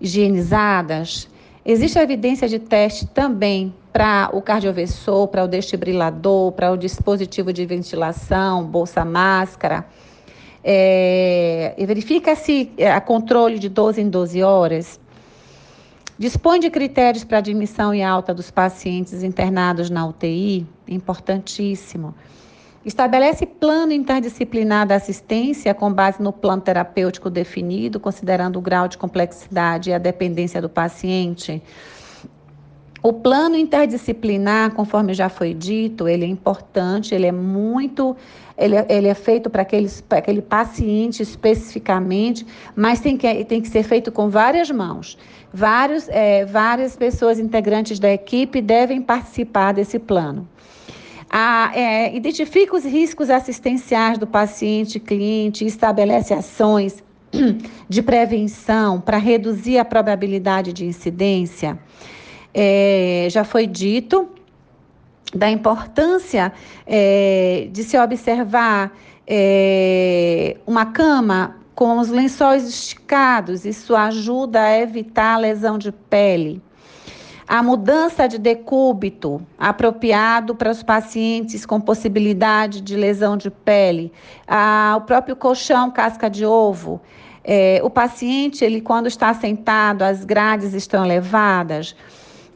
higienizadas. 0.00 1.28
Existe 1.64 1.96
evidência 1.96 2.48
de 2.48 2.58
teste 2.58 3.06
também 3.06 3.72
para 3.92 4.30
o 4.32 4.42
cardioversor, 4.42 5.28
para 5.28 5.44
o 5.44 5.46
desfibrilador, 5.48 6.50
para 6.52 6.72
o 6.72 6.76
dispositivo 6.76 7.52
de 7.52 7.64
ventilação, 7.64 8.64
bolsa 8.64 9.04
máscara. 9.04 9.86
É, 10.64 11.76
verifica-se 11.86 12.72
a 12.92 13.00
controle 13.00 13.60
de 13.60 13.68
12 13.68 14.00
em 14.00 14.10
12 14.10 14.42
horas. 14.42 15.01
Dispõe 16.18 16.60
de 16.60 16.68
critérios 16.70 17.24
para 17.24 17.38
admissão 17.38 17.94
e 17.94 18.02
alta 18.02 18.34
dos 18.34 18.50
pacientes 18.50 19.22
internados 19.22 19.88
na 19.88 20.06
UTI, 20.06 20.66
importantíssimo. 20.86 22.14
Estabelece 22.84 23.46
plano 23.46 23.92
interdisciplinar 23.92 24.86
da 24.86 24.96
assistência 24.96 25.72
com 25.72 25.92
base 25.92 26.20
no 26.20 26.32
plano 26.32 26.60
terapêutico 26.60 27.30
definido, 27.30 27.98
considerando 27.98 28.58
o 28.58 28.62
grau 28.62 28.88
de 28.88 28.98
complexidade 28.98 29.90
e 29.90 29.92
a 29.92 29.98
dependência 29.98 30.60
do 30.60 30.68
paciente. 30.68 31.62
O 33.02 33.12
plano 33.12 33.56
interdisciplinar, 33.56 34.74
conforme 34.74 35.14
já 35.14 35.28
foi 35.28 35.54
dito, 35.54 36.06
ele 36.06 36.24
é 36.24 36.28
importante, 36.28 37.14
ele 37.14 37.26
é 37.26 37.32
muito, 37.32 38.16
ele 38.56 38.76
é, 38.76 38.86
ele 38.88 39.08
é 39.08 39.14
feito 39.14 39.50
para 39.50 39.62
aquele 39.62 40.42
paciente 40.42 41.20
especificamente, 41.20 42.46
mas 42.76 43.00
tem 43.00 43.16
que, 43.16 43.44
tem 43.44 43.60
que 43.60 43.68
ser 43.68 43.82
feito 43.82 44.12
com 44.12 44.28
várias 44.28 44.70
mãos. 44.70 45.18
Vários, 45.52 46.08
é, 46.08 46.44
várias 46.46 46.96
pessoas 46.96 47.38
integrantes 47.38 47.98
da 47.98 48.10
equipe 48.10 48.62
devem 48.62 49.02
participar 49.02 49.72
desse 49.72 49.98
plano. 49.98 50.48
A, 51.28 51.70
é, 51.74 52.14
identifica 52.14 52.76
os 52.76 52.84
riscos 52.84 53.30
assistenciais 53.30 54.18
do 54.18 54.26
paciente 54.26 55.00
cliente 55.00 55.64
estabelece 55.64 56.34
ações 56.34 57.02
de 57.88 58.02
prevenção 58.02 59.00
para 59.00 59.16
reduzir 59.16 59.78
a 59.78 59.84
probabilidade 59.84 60.72
de 60.72 60.84
incidência. 60.84 61.78
É, 62.54 63.28
já 63.30 63.44
foi 63.44 63.66
dito 63.66 64.28
da 65.34 65.50
importância 65.50 66.52
é, 66.86 67.68
de 67.72 67.82
se 67.82 67.98
observar 67.98 68.92
é, 69.26 70.58
uma 70.66 70.86
cama 70.86 71.61
com 71.74 71.98
os 71.98 72.08
lençóis 72.08 72.68
esticados, 72.68 73.64
isso 73.64 73.96
ajuda 73.96 74.62
a 74.62 74.78
evitar 74.78 75.34
a 75.34 75.38
lesão 75.38 75.78
de 75.78 75.90
pele. 75.90 76.62
A 77.48 77.62
mudança 77.62 78.26
de 78.26 78.38
decúbito 78.38 79.44
apropriado 79.58 80.54
para 80.54 80.70
os 80.70 80.82
pacientes 80.82 81.66
com 81.66 81.80
possibilidade 81.80 82.80
de 82.80 82.96
lesão 82.96 83.36
de 83.36 83.50
pele. 83.50 84.12
Ah, 84.46 84.94
o 84.98 85.02
próprio 85.02 85.36
colchão 85.36 85.90
casca 85.90 86.30
de 86.30 86.46
ovo. 86.46 87.00
É, 87.44 87.80
o 87.82 87.90
paciente, 87.90 88.64
ele 88.64 88.80
quando 88.80 89.06
está 89.06 89.34
sentado, 89.34 90.02
as 90.02 90.24
grades 90.24 90.72
estão 90.72 91.04
elevadas. 91.04 91.96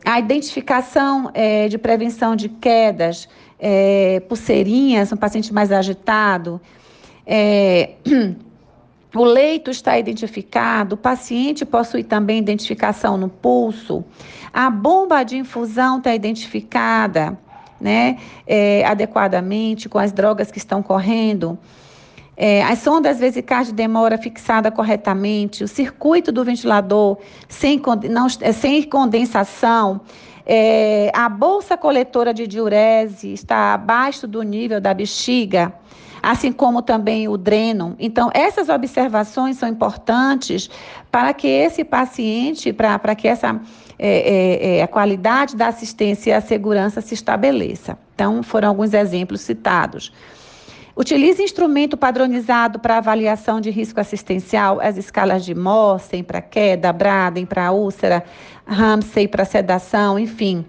A 0.05 0.21
identificação 0.21 1.31
é, 1.35 1.67
de 1.69 1.77
prevenção 1.77 2.37
de 2.37 2.49
quedas, 2.49 3.29
é, 3.59 4.21
pulseirinhas, 4.29 5.13
um 5.13 5.17
paciente 5.17 5.53
mais 5.53 5.73
agitado. 5.73 6.61
É, 7.27 7.95
O 9.15 9.25
leito 9.25 9.71
está 9.71 9.99
identificado, 9.99 10.95
o 10.95 10.99
paciente 10.99 11.65
possui 11.65 12.05
também 12.05 12.39
identificação 12.39 13.17
no 13.17 13.29
pulso, 13.29 14.05
a 14.53 14.69
bomba 14.71 15.23
de 15.23 15.37
infusão 15.37 15.99
está 15.99 16.15
identificada 16.15 17.39
né, 17.81 18.19
é, 18.47 18.85
adequadamente 18.85 19.89
com 19.89 19.99
as 19.99 20.13
drogas 20.13 20.51
que 20.51 20.59
estão 20.59 20.83
correndo. 20.83 21.59
É, 22.37 22.63
as 22.65 22.81
sondas 22.81 23.19
vesicais 23.19 23.69
de 23.69 23.73
demora 23.73 24.19
fixada 24.19 24.71
corretamente, 24.71 25.65
o 25.65 25.69
circuito 25.69 26.31
do 26.31 26.45
ventilador 26.45 27.19
sem, 27.49 27.81
não, 28.11 28.27
é, 28.41 28.53
sem 28.53 28.83
condensação, 28.83 30.03
é, 30.45 31.11
a 31.15 31.29
bolsa 31.29 31.77
coletora 31.77 32.35
de 32.35 32.47
diurese 32.47 33.33
está 33.33 33.75
abaixo 33.75 34.29
do 34.29 34.43
nível 34.43 34.81
da 34.81 34.93
bexiga, 34.93 35.73
assim 36.23 36.53
como 36.53 36.83
também 36.83 37.29
o 37.29 37.37
dreno. 37.37 37.95
Então, 37.99 38.31
essas 38.35 38.69
observações 38.69 39.57
são 39.57 39.69
importantes 39.69 40.71
para 41.11 41.33
que 41.33 41.47
esse 41.47 41.85
paciente, 41.85 42.73
para 42.73 43.15
que 43.15 43.29
essa 43.29 43.61
é, 43.99 44.09
é, 44.09 44.77
é, 44.79 44.83
a 44.83 44.89
qualidade 44.89 45.57
da 45.57 45.69
assistência 45.69 46.31
e 46.31 46.35
a 46.35 46.41
segurança 46.41 47.01
se 47.01 47.15
estabeleça. 47.15 47.99
Então, 48.15 48.43
foram 48.43 48.69
alguns 48.69 48.93
exemplos 48.93 49.41
citados. 49.41 50.13
Utilize 50.95 51.43
instrumento 51.43 51.95
padronizado 51.95 52.79
para 52.79 52.97
avaliação 52.97 53.61
de 53.61 53.71
risco 53.71 54.01
assistencial, 54.01 54.81
as 54.81 54.97
escalas 54.97 55.45
de 55.45 55.55
Mossen 55.55 56.25
para 56.25 56.41
queda, 56.41 56.91
Braden 56.91 57.45
para 57.45 57.71
úlcera, 57.71 58.25
Ramsey 58.67 59.29
para 59.29 59.45
sedação, 59.45 60.19
enfim. 60.19 60.65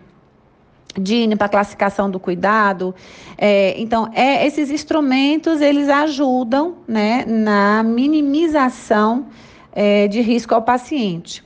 DINE 1.00 1.36
para 1.36 1.50
classificação 1.50 2.10
do 2.10 2.20
cuidado. 2.20 2.94
É, 3.38 3.80
então, 3.80 4.10
é, 4.14 4.46
esses 4.46 4.72
instrumentos, 4.72 5.62
eles 5.62 5.90
ajudam 5.90 6.76
né, 6.88 7.24
na 7.26 7.84
minimização 7.84 9.28
é, 9.72 10.08
de 10.08 10.22
risco 10.22 10.56
ao 10.56 10.62
paciente. 10.62 11.44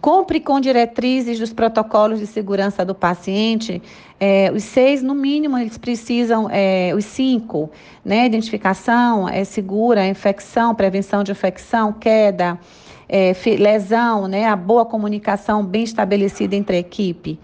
Cumpre 0.00 0.40
com 0.40 0.58
diretrizes 0.60 1.38
dos 1.38 1.52
protocolos 1.52 2.20
de 2.20 2.26
segurança 2.26 2.84
do 2.86 2.94
paciente. 2.94 3.82
É, 4.18 4.50
os 4.50 4.64
seis, 4.64 5.02
no 5.02 5.14
mínimo, 5.14 5.58
eles 5.58 5.76
precisam, 5.76 6.48
é, 6.50 6.92
os 6.96 7.04
cinco, 7.04 7.70
né? 8.02 8.24
Identificação, 8.24 9.28
é, 9.28 9.44
segura, 9.44 10.06
infecção, 10.06 10.74
prevenção 10.74 11.22
de 11.22 11.32
infecção, 11.32 11.92
queda, 11.92 12.58
é, 13.06 13.32
lesão, 13.58 14.26
né? 14.26 14.46
A 14.46 14.56
boa 14.56 14.86
comunicação 14.86 15.62
bem 15.62 15.84
estabelecida 15.84 16.56
entre 16.56 16.76
a 16.76 16.80
equipe. 16.80 17.38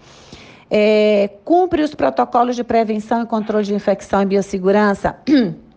É, 0.69 1.29
cumpre 1.45 1.81
os 1.81 1.95
protocolos 1.95 2.55
de 2.55 2.63
prevenção 2.63 3.23
e 3.23 3.25
controle 3.25 3.65
de 3.65 3.73
infecção 3.73 4.21
e 4.21 4.25
biossegurança. 4.25 5.15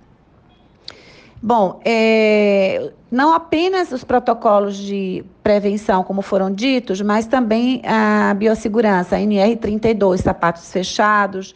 Bom, 1.42 1.81
é, 1.87 2.92
não 3.11 3.33
apenas 3.33 3.92
os 3.92 4.05
protocolos 4.05 4.76
de 4.76 5.24
prevenção, 5.42 6.05
como 6.05 6.20
foram 6.20 6.50
ditos, 6.50 7.00
mas 7.00 7.26
também 7.26 7.81
a 7.87 8.35
biossegurança, 8.35 9.16
NR32, 9.16 10.18
sapatos 10.18 10.70
fechados. 10.70 11.55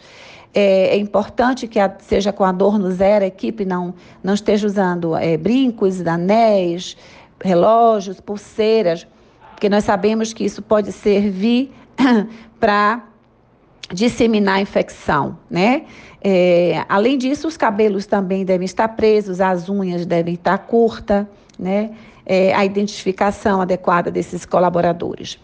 É, 0.54 0.96
é 0.96 0.96
importante 0.96 1.68
que 1.68 1.78
a, 1.78 1.94
seja 1.98 2.32
com 2.32 2.44
adorno 2.44 2.90
zero, 2.92 3.24
a 3.24 3.28
equipe 3.28 3.66
não, 3.66 3.92
não 4.22 4.32
esteja 4.32 4.66
usando 4.66 5.14
é, 5.16 5.36
brincos, 5.36 6.00
anéis, 6.06 6.96
relógios, 7.42 8.20
pulseiras, 8.20 9.06
porque 9.50 9.68
nós 9.68 9.84
sabemos 9.84 10.32
que 10.32 10.44
isso 10.44 10.62
pode 10.62 10.92
servir 10.92 11.72
para 12.58 13.04
disseminar 13.92 14.56
a 14.56 14.60
infecção, 14.60 15.38
né? 15.50 15.84
É, 16.22 16.84
além 16.88 17.18
disso, 17.18 17.46
os 17.46 17.56
cabelos 17.56 18.06
também 18.06 18.44
devem 18.44 18.64
estar 18.64 18.88
presos, 18.88 19.40
as 19.40 19.68
unhas 19.68 20.06
devem 20.06 20.34
estar 20.34 20.56
curtas, 20.58 21.26
né? 21.58 21.90
É, 22.24 22.54
a 22.54 22.64
identificação 22.64 23.60
adequada 23.60 24.10
desses 24.10 24.46
colaboradores. 24.46 25.38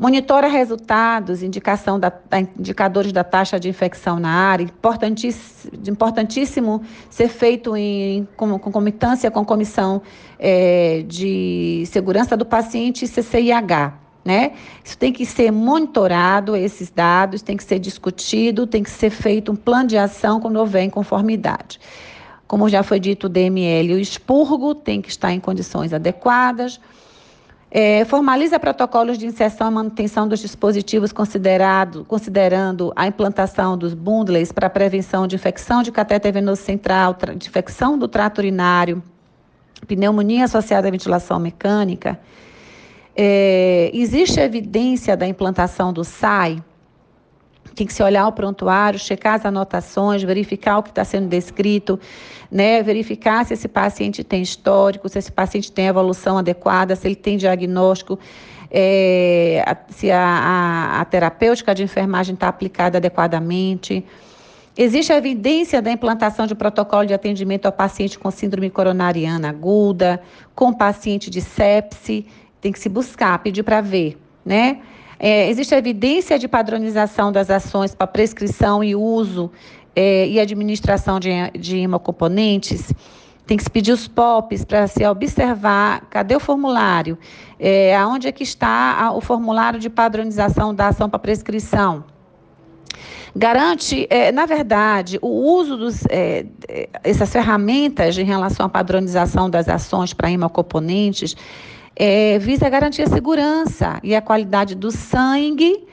Monitora 0.00 0.48
resultados, 0.48 1.42
indicação 1.42 2.00
da, 2.00 2.10
indicadores 2.58 3.12
da 3.12 3.22
taxa 3.22 3.60
de 3.60 3.68
infecção 3.68 4.18
na 4.18 4.30
área, 4.30 4.64
importantíssimo, 4.64 5.72
importantíssimo 5.86 6.82
ser 7.10 7.28
feito 7.28 7.76
em 7.76 8.26
concomitância 8.34 9.30
com 9.30 9.40
a 9.40 9.44
Comissão 9.44 10.00
é, 10.38 11.04
de 11.06 11.84
Segurança 11.86 12.34
do 12.34 12.46
Paciente 12.46 13.06
CCIH, 13.06 13.92
né? 14.24 14.52
Isso 14.84 14.96
tem 14.98 15.12
que 15.12 15.24
ser 15.24 15.50
monitorado, 15.50 16.54
esses 16.54 16.90
dados, 16.90 17.42
tem 17.42 17.56
que 17.56 17.64
ser 17.64 17.78
discutido, 17.78 18.66
tem 18.66 18.82
que 18.82 18.90
ser 18.90 19.10
feito 19.10 19.50
um 19.52 19.56
plano 19.56 19.88
de 19.88 19.96
ação 19.96 20.40
quando 20.40 20.56
houver 20.56 20.82
inconformidade. 20.82 21.80
Como 22.46 22.68
já 22.68 22.82
foi 22.82 22.98
dito, 22.98 23.26
o 23.26 23.28
DML 23.28 23.94
o 23.94 23.98
expurgo 23.98 24.74
tem 24.74 25.00
que 25.00 25.08
estar 25.08 25.32
em 25.32 25.40
condições 25.40 25.92
adequadas. 25.92 26.80
É, 27.70 28.04
formaliza 28.04 28.58
protocolos 28.58 29.16
de 29.16 29.26
inserção 29.26 29.70
e 29.70 29.74
manutenção 29.74 30.26
dos 30.26 30.40
dispositivos 30.40 31.12
considerado, 31.12 32.04
considerando 32.04 32.92
a 32.96 33.06
implantação 33.06 33.78
dos 33.78 33.94
bundles 33.94 34.50
para 34.50 34.68
prevenção 34.68 35.28
de 35.28 35.36
infecção 35.36 35.80
de 35.80 35.92
catéter 35.92 36.32
venoso 36.32 36.60
central, 36.60 37.16
de 37.36 37.48
infecção 37.48 37.96
do 37.96 38.08
trato 38.08 38.38
urinário, 38.38 39.00
pneumonia 39.86 40.46
associada 40.46 40.88
à 40.88 40.90
ventilação 40.90 41.38
mecânica, 41.38 42.18
é, 43.22 43.90
existe 43.92 44.40
evidência 44.40 45.14
da 45.14 45.26
implantação 45.26 45.92
do 45.92 46.02
SAI? 46.02 46.64
Tem 47.74 47.86
que 47.86 47.92
se 47.92 48.02
olhar 48.02 48.26
o 48.26 48.32
prontuário, 48.32 48.98
checar 48.98 49.34
as 49.34 49.44
anotações, 49.44 50.22
verificar 50.22 50.78
o 50.78 50.82
que 50.82 50.88
está 50.88 51.04
sendo 51.04 51.28
descrito, 51.28 52.00
né? 52.50 52.82
verificar 52.82 53.44
se 53.44 53.52
esse 53.52 53.68
paciente 53.68 54.24
tem 54.24 54.40
histórico, 54.40 55.06
se 55.06 55.18
esse 55.18 55.30
paciente 55.30 55.70
tem 55.70 55.86
evolução 55.86 56.38
adequada, 56.38 56.96
se 56.96 57.06
ele 57.06 57.14
tem 57.14 57.36
diagnóstico, 57.36 58.18
é, 58.70 59.76
se 59.90 60.10
a, 60.10 60.18
a, 60.18 61.00
a 61.02 61.04
terapêutica 61.04 61.74
de 61.74 61.82
enfermagem 61.82 62.32
está 62.32 62.48
aplicada 62.48 62.96
adequadamente. 62.96 64.02
Existe 64.78 65.12
evidência 65.12 65.82
da 65.82 65.92
implantação 65.92 66.46
de 66.46 66.54
protocolo 66.54 67.04
de 67.04 67.12
atendimento 67.12 67.66
ao 67.66 67.72
paciente 67.72 68.18
com 68.18 68.30
síndrome 68.30 68.70
coronariana 68.70 69.50
aguda, 69.50 70.22
com 70.54 70.72
paciente 70.72 71.28
de 71.28 71.42
sepse 71.42 72.26
tem 72.60 72.72
que 72.72 72.78
se 72.78 72.88
buscar, 72.88 73.38
pedir 73.38 73.62
para 73.62 73.80
ver, 73.80 74.18
né? 74.44 74.80
É, 75.18 75.50
existe 75.50 75.74
evidência 75.74 76.38
de 76.38 76.48
padronização 76.48 77.30
das 77.30 77.50
ações 77.50 77.94
para 77.94 78.06
prescrição 78.06 78.82
e 78.82 78.96
uso 78.96 79.50
é, 79.94 80.26
e 80.26 80.40
administração 80.40 81.20
de, 81.20 81.30
de 81.58 81.76
hemocomponentes. 81.76 82.92
Tem 83.46 83.56
que 83.56 83.62
se 83.62 83.70
pedir 83.70 83.92
os 83.92 84.08
POPs 84.08 84.64
para 84.64 84.86
se 84.86 85.04
observar 85.06 86.06
cadê 86.08 86.34
o 86.34 86.40
formulário, 86.40 87.18
é, 87.58 87.94
aonde 87.96 88.28
é 88.28 88.32
que 88.32 88.42
está 88.42 89.12
o 89.12 89.20
formulário 89.20 89.78
de 89.78 89.90
padronização 89.90 90.74
da 90.74 90.88
ação 90.88 91.10
para 91.10 91.18
prescrição. 91.18 92.04
Garante, 93.36 94.06
é, 94.10 94.32
na 94.32 94.46
verdade, 94.46 95.18
o 95.20 95.28
uso 95.28 95.76
dos 95.76 96.04
é, 96.08 96.46
essas 97.04 97.30
ferramentas 97.30 98.16
em 98.16 98.24
relação 98.24 98.66
à 98.66 98.68
padronização 98.68 99.50
das 99.50 99.68
ações 99.68 100.12
para 100.12 100.30
hemocomponentes 100.30 101.36
é, 101.94 102.38
visa 102.38 102.68
garantir 102.68 103.02
a 103.02 103.06
segurança 103.06 104.00
e 104.02 104.14
a 104.14 104.22
qualidade 104.22 104.74
do 104.74 104.90
sangue 104.90 105.86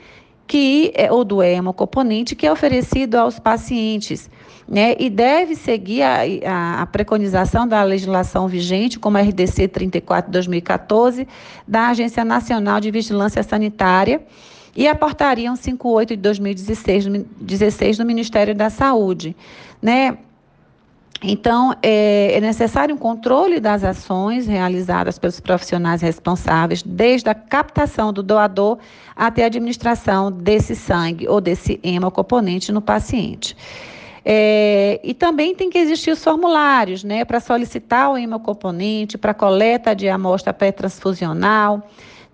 que 0.46 0.90
é, 0.94 1.12
ou 1.12 1.24
do 1.24 1.42
hemocomponente 1.42 2.34
que 2.34 2.46
é 2.46 2.52
oferecido 2.52 3.16
aos 3.16 3.38
pacientes. 3.38 4.30
Né, 4.70 4.94
e 4.98 5.08
deve 5.08 5.54
seguir 5.54 6.02
a, 6.02 6.82
a, 6.82 6.86
preconização 6.86 7.66
da 7.66 7.82
legislação 7.82 8.46
vigente, 8.46 8.98
como 8.98 9.16
a 9.16 9.22
RDC 9.22 9.66
34 9.66 10.30
de 10.30 10.32
2014, 10.32 11.26
da 11.66 11.88
Agência 11.88 12.22
Nacional 12.22 12.78
de 12.78 12.90
Vigilância 12.90 13.42
Sanitária 13.42 14.20
e 14.76 14.86
a 14.86 14.94
Portaria 14.94 15.48
158 15.48 16.10
de 16.10 16.16
2016 16.22 17.06
16 17.40 17.96
do 17.96 18.04
Ministério 18.04 18.54
da 18.54 18.68
Saúde. 18.68 19.34
Né? 19.80 20.18
Então, 21.22 21.74
é, 21.82 22.32
é, 22.34 22.40
necessário 22.40 22.94
um 22.94 22.98
controle 22.98 23.58
das 23.58 23.82
ações 23.82 24.46
realizadas 24.46 25.18
pelos 25.18 25.40
profissionais 25.40 26.00
responsáveis, 26.00 26.82
desde 26.82 27.28
a 27.28 27.34
captação 27.34 28.12
do 28.12 28.22
doador 28.22 28.78
até 29.16 29.42
a 29.42 29.46
administração 29.46 30.30
desse 30.30 30.76
sangue 30.76 31.26
ou 31.26 31.40
desse 31.40 31.80
hemocomponente 31.82 32.70
no 32.70 32.80
paciente. 32.80 33.56
É, 34.24 35.00
e 35.02 35.12
também 35.12 35.54
tem 35.54 35.70
que 35.70 35.78
existir 35.78 36.10
os 36.10 36.22
formulários, 36.22 37.02
né, 37.02 37.24
para 37.24 37.40
solicitar 37.40 38.12
o 38.12 38.18
hemocomponente, 38.18 39.18
para 39.18 39.34
coleta 39.34 39.94
de 39.94 40.08
amostra 40.08 40.52
pré-transfusional, 40.52 41.82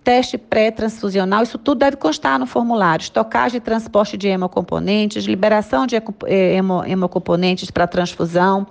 teste 0.04 0.36
pré-transfusional, 0.36 1.42
isso 1.42 1.56
tudo 1.56 1.78
deve 1.78 1.96
constar 1.96 2.38
no 2.38 2.46
formulário. 2.46 3.02
Estocagem 3.02 3.56
e 3.56 3.60
transporte 3.60 4.18
de 4.18 4.28
hemocomponentes, 4.28 5.24
liberação 5.24 5.86
de 5.86 5.96
eh, 5.96 6.60
hemocomponentes 6.86 7.70
para 7.70 7.86
transfusão, 7.86 8.66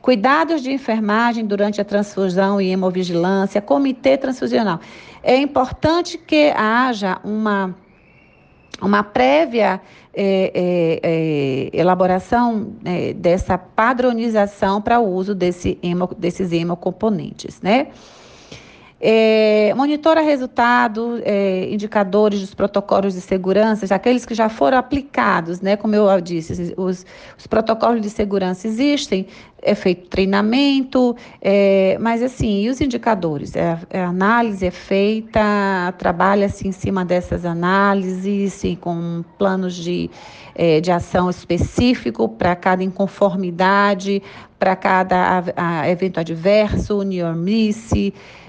cuidados 0.00 0.62
de 0.62 0.70
enfermagem 0.70 1.44
durante 1.44 1.80
a 1.80 1.84
transfusão 1.84 2.60
e 2.60 2.70
hemovigilância, 2.70 3.60
comitê 3.60 4.16
transfusional. 4.16 4.78
É 5.22 5.36
importante 5.36 6.16
que 6.16 6.52
haja 6.56 7.18
uma, 7.24 7.74
uma 8.80 9.02
prévia 9.02 9.80
é, 10.14 11.00
é, 11.02 11.70
elaboração 11.78 12.74
dessa 13.16 13.58
padronização 13.58 14.80
para 14.80 15.00
o 15.00 15.12
uso 15.12 15.34
desse 15.34 15.76
hemo, 15.82 16.08
desses 16.16 16.52
hemocomponentes, 16.52 17.60
né? 17.60 17.88
É, 18.98 19.74
monitora 19.74 20.22
resultado, 20.22 21.20
é, 21.22 21.68
indicadores 21.70 22.40
dos 22.40 22.54
protocolos 22.54 23.12
de 23.12 23.20
segurança, 23.20 23.94
aqueles 23.94 24.24
que 24.24 24.34
já 24.34 24.48
foram 24.48 24.78
aplicados, 24.78 25.60
né? 25.60 25.76
Como 25.76 25.94
eu 25.94 26.18
disse, 26.18 26.72
os, 26.78 27.04
os 27.36 27.46
protocolos 27.46 28.00
de 28.00 28.08
segurança 28.08 28.66
existem, 28.66 29.26
é 29.60 29.74
feito 29.74 30.08
treinamento, 30.08 31.14
é, 31.42 31.98
mas 32.00 32.22
assim, 32.22 32.62
e 32.62 32.70
os 32.70 32.80
indicadores? 32.80 33.54
É, 33.54 33.72
a 33.72 33.78
é, 33.90 34.02
análise 34.02 34.64
é 34.64 34.70
feita, 34.70 35.92
trabalha-se 35.98 36.66
em 36.66 36.72
cima 36.72 37.04
dessas 37.04 37.44
análises, 37.44 38.54
sim, 38.54 38.76
com 38.76 39.22
planos 39.36 39.74
de, 39.74 40.08
é, 40.54 40.80
de 40.80 40.90
ação 40.90 41.28
específico 41.28 42.28
para 42.30 42.56
cada 42.56 42.82
inconformidade, 42.82 44.22
para 44.58 44.74
cada 44.74 45.42
a, 45.56 45.80
a 45.80 45.90
evento 45.90 46.18
adverso, 46.18 47.02
near 47.02 47.34
miss, 47.34 47.90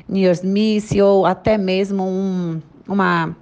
near 0.08 0.36
miss 0.44 0.92
ou 0.92 1.26
até 1.26 1.58
mesmo 1.58 2.04
um, 2.04 2.62
uma, 2.88 3.36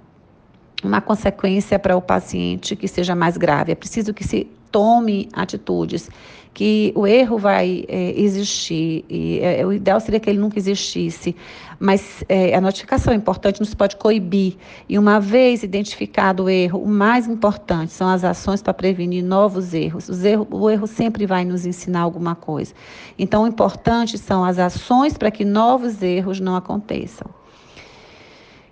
uma 0.82 1.00
consequência 1.00 1.78
para 1.78 1.96
o 1.96 2.02
paciente 2.02 2.74
que 2.74 2.88
seja 2.88 3.14
mais 3.14 3.36
grave. 3.36 3.72
É 3.72 3.74
preciso 3.74 4.12
que 4.12 4.24
se 4.24 4.48
tome 4.70 5.28
atitudes, 5.32 6.10
que 6.56 6.90
o 6.96 7.06
erro 7.06 7.36
vai 7.36 7.84
é, 7.86 8.18
existir, 8.18 9.04
e 9.10 9.40
é, 9.40 9.66
o 9.66 9.74
ideal 9.74 10.00
seria 10.00 10.18
que 10.18 10.30
ele 10.30 10.38
nunca 10.38 10.58
existisse, 10.58 11.36
mas 11.78 12.24
é, 12.30 12.54
a 12.54 12.62
notificação 12.62 13.12
é 13.12 13.16
importante, 13.16 13.60
não 13.60 13.66
se 13.66 13.76
pode 13.76 13.96
coibir. 13.96 14.56
E 14.88 14.98
uma 14.98 15.20
vez 15.20 15.62
identificado 15.62 16.44
o 16.44 16.48
erro, 16.48 16.80
o 16.80 16.88
mais 16.88 17.28
importante 17.28 17.92
são 17.92 18.08
as 18.08 18.24
ações 18.24 18.62
para 18.62 18.72
prevenir 18.72 19.22
novos 19.22 19.74
erros. 19.74 20.08
erros. 20.24 20.46
O 20.50 20.70
erro 20.70 20.86
sempre 20.86 21.26
vai 21.26 21.44
nos 21.44 21.66
ensinar 21.66 22.00
alguma 22.00 22.34
coisa. 22.34 22.72
Então, 23.18 23.42
o 23.42 23.46
importante 23.46 24.16
são 24.16 24.42
as 24.42 24.58
ações 24.58 25.12
para 25.12 25.30
que 25.30 25.44
novos 25.44 26.02
erros 26.02 26.40
não 26.40 26.56
aconteçam. 26.56 27.28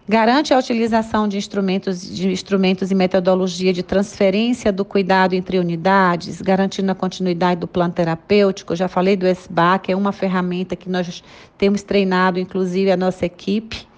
Garante 0.06 0.52
a 0.52 0.58
utilização 0.58 1.26
de 1.26 1.38
instrumentos, 1.38 2.02
de 2.14 2.30
instrumentos 2.30 2.90
e 2.90 2.94
metodologia 2.94 3.72
de 3.72 3.82
transferência 3.82 4.70
do 4.70 4.84
cuidado 4.84 5.32
entre 5.32 5.58
unidades, 5.58 6.42
garantindo 6.42 6.92
a 6.92 6.94
continuidade 6.94 7.60
do 7.60 7.66
plano 7.66 7.94
terapêutico. 7.94 8.74
Eu 8.74 8.76
já 8.76 8.86
falei 8.86 9.16
do 9.16 9.26
SBA, 9.26 9.78
que 9.78 9.92
é 9.92 9.96
uma 9.96 10.12
ferramenta 10.12 10.76
que 10.76 10.90
nós 10.90 11.24
temos 11.56 11.82
treinado, 11.82 12.38
inclusive, 12.38 12.90
a 12.90 12.98
nossa 12.98 13.24
equipe, 13.24 13.88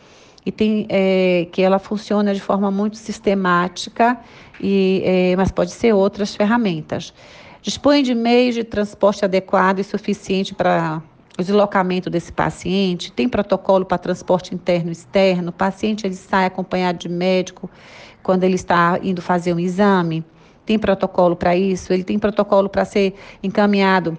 e 0.44 0.52
tem, 0.52 0.86
é, 0.88 1.48
que 1.50 1.60
ela 1.60 1.80
funciona 1.80 2.32
de 2.32 2.40
forma 2.40 2.70
muito 2.70 2.96
sistemática, 2.96 4.16
e, 4.60 5.02
é, 5.04 5.34
mas 5.36 5.50
pode 5.50 5.72
ser 5.72 5.92
outras 5.92 6.36
ferramentas. 6.36 7.12
Dispõe 7.60 8.04
de 8.04 8.14
meios 8.14 8.54
de 8.54 8.62
transporte 8.62 9.24
adequado 9.24 9.80
e 9.80 9.84
suficiente 9.84 10.54
para 10.54 11.02
o 11.38 11.42
deslocamento 11.42 12.08
desse 12.08 12.32
paciente, 12.32 13.12
tem 13.12 13.28
protocolo 13.28 13.84
para 13.84 13.98
transporte 13.98 14.54
interno 14.54 14.88
e 14.88 14.92
externo, 14.92 15.50
o 15.50 15.52
paciente 15.52 16.06
ele 16.06 16.14
sai 16.14 16.46
acompanhado 16.46 16.98
de 16.98 17.08
médico 17.08 17.70
quando 18.22 18.44
ele 18.44 18.54
está 18.54 18.98
indo 19.02 19.20
fazer 19.20 19.52
um 19.52 19.60
exame, 19.60 20.24
tem 20.64 20.78
protocolo 20.78 21.36
para 21.36 21.54
isso, 21.54 21.92
ele 21.92 22.02
tem 22.02 22.18
protocolo 22.18 22.68
para 22.68 22.84
ser 22.84 23.14
encaminhado 23.42 24.18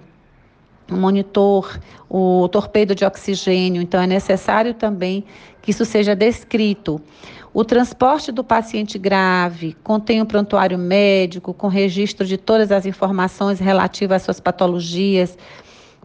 um 0.90 0.96
monitor, 0.96 1.78
o 2.08 2.48
torpedo 2.48 2.94
de 2.94 3.04
oxigênio, 3.04 3.82
então 3.82 4.00
é 4.00 4.06
necessário 4.06 4.72
também 4.72 5.24
que 5.60 5.70
isso 5.70 5.84
seja 5.84 6.16
descrito. 6.16 7.00
O 7.52 7.64
transporte 7.64 8.30
do 8.32 8.44
paciente 8.44 8.98
grave 8.98 9.76
contém 9.82 10.22
um 10.22 10.24
prontuário 10.24 10.78
médico 10.78 11.52
com 11.52 11.66
registro 11.66 12.26
de 12.26 12.38
todas 12.38 12.70
as 12.72 12.86
informações 12.86 13.58
relativas 13.58 14.16
às 14.16 14.22
suas 14.22 14.40
patologias, 14.40 15.36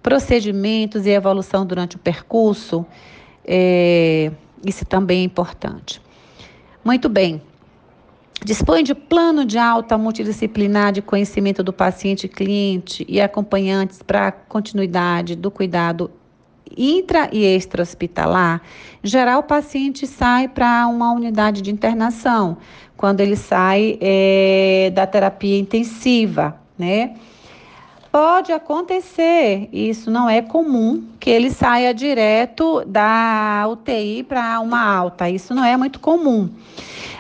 procedimentos 0.04 1.06
e 1.06 1.10
evolução 1.10 1.66
durante 1.66 1.96
o 1.96 2.00
percurso, 2.00 2.86
é, 3.46 4.32
isso 4.64 4.86
também 4.86 5.22
é 5.22 5.24
importante. 5.24 6.02
Muito 6.84 7.08
bem. 7.08 7.42
Dispõe 8.44 8.84
de 8.84 8.94
plano 8.94 9.46
de 9.46 9.58
alta 9.58 9.98
multidisciplinar 9.98 10.92
de 10.92 11.02
conhecimento 11.02 11.64
do 11.64 11.72
paciente, 11.72 12.28
cliente 12.28 13.06
e 13.08 13.22
acompanhantes 13.22 14.02
para 14.04 14.28
a 14.28 14.32
continuidade 14.34 15.34
do 15.34 15.50
cuidado 15.50 16.12
intra 16.78 17.30
e 17.32 17.46
extra-hospitalar. 17.46 18.62
Em 19.02 19.08
geral, 19.08 19.40
o 19.40 19.44
paciente 19.44 20.06
sai 20.06 20.50
para 20.50 20.86
uma 20.88 21.14
unidade 21.14 21.62
de 21.62 21.72
internação, 21.72 22.58
quando 22.98 23.22
ele 23.22 23.38
sai 23.38 23.98
é, 24.02 24.92
da 24.94 25.08
terapia 25.08 25.58
intensiva, 25.58 26.60
né? 26.78 27.16
Pode 28.14 28.52
acontecer, 28.52 29.68
isso 29.74 30.12
não 30.12 30.30
é 30.30 30.40
comum, 30.40 31.04
que 31.20 31.32
ele 31.32 31.50
saia 31.50 31.92
direto 31.96 32.86
da 32.86 33.66
UTI 33.68 34.22
para 34.22 34.60
uma 34.60 34.86
alta. 34.86 35.28
Isso 35.28 35.56
não 35.56 35.66
é 35.66 35.76
muito 35.76 36.00
comum. 36.00 36.48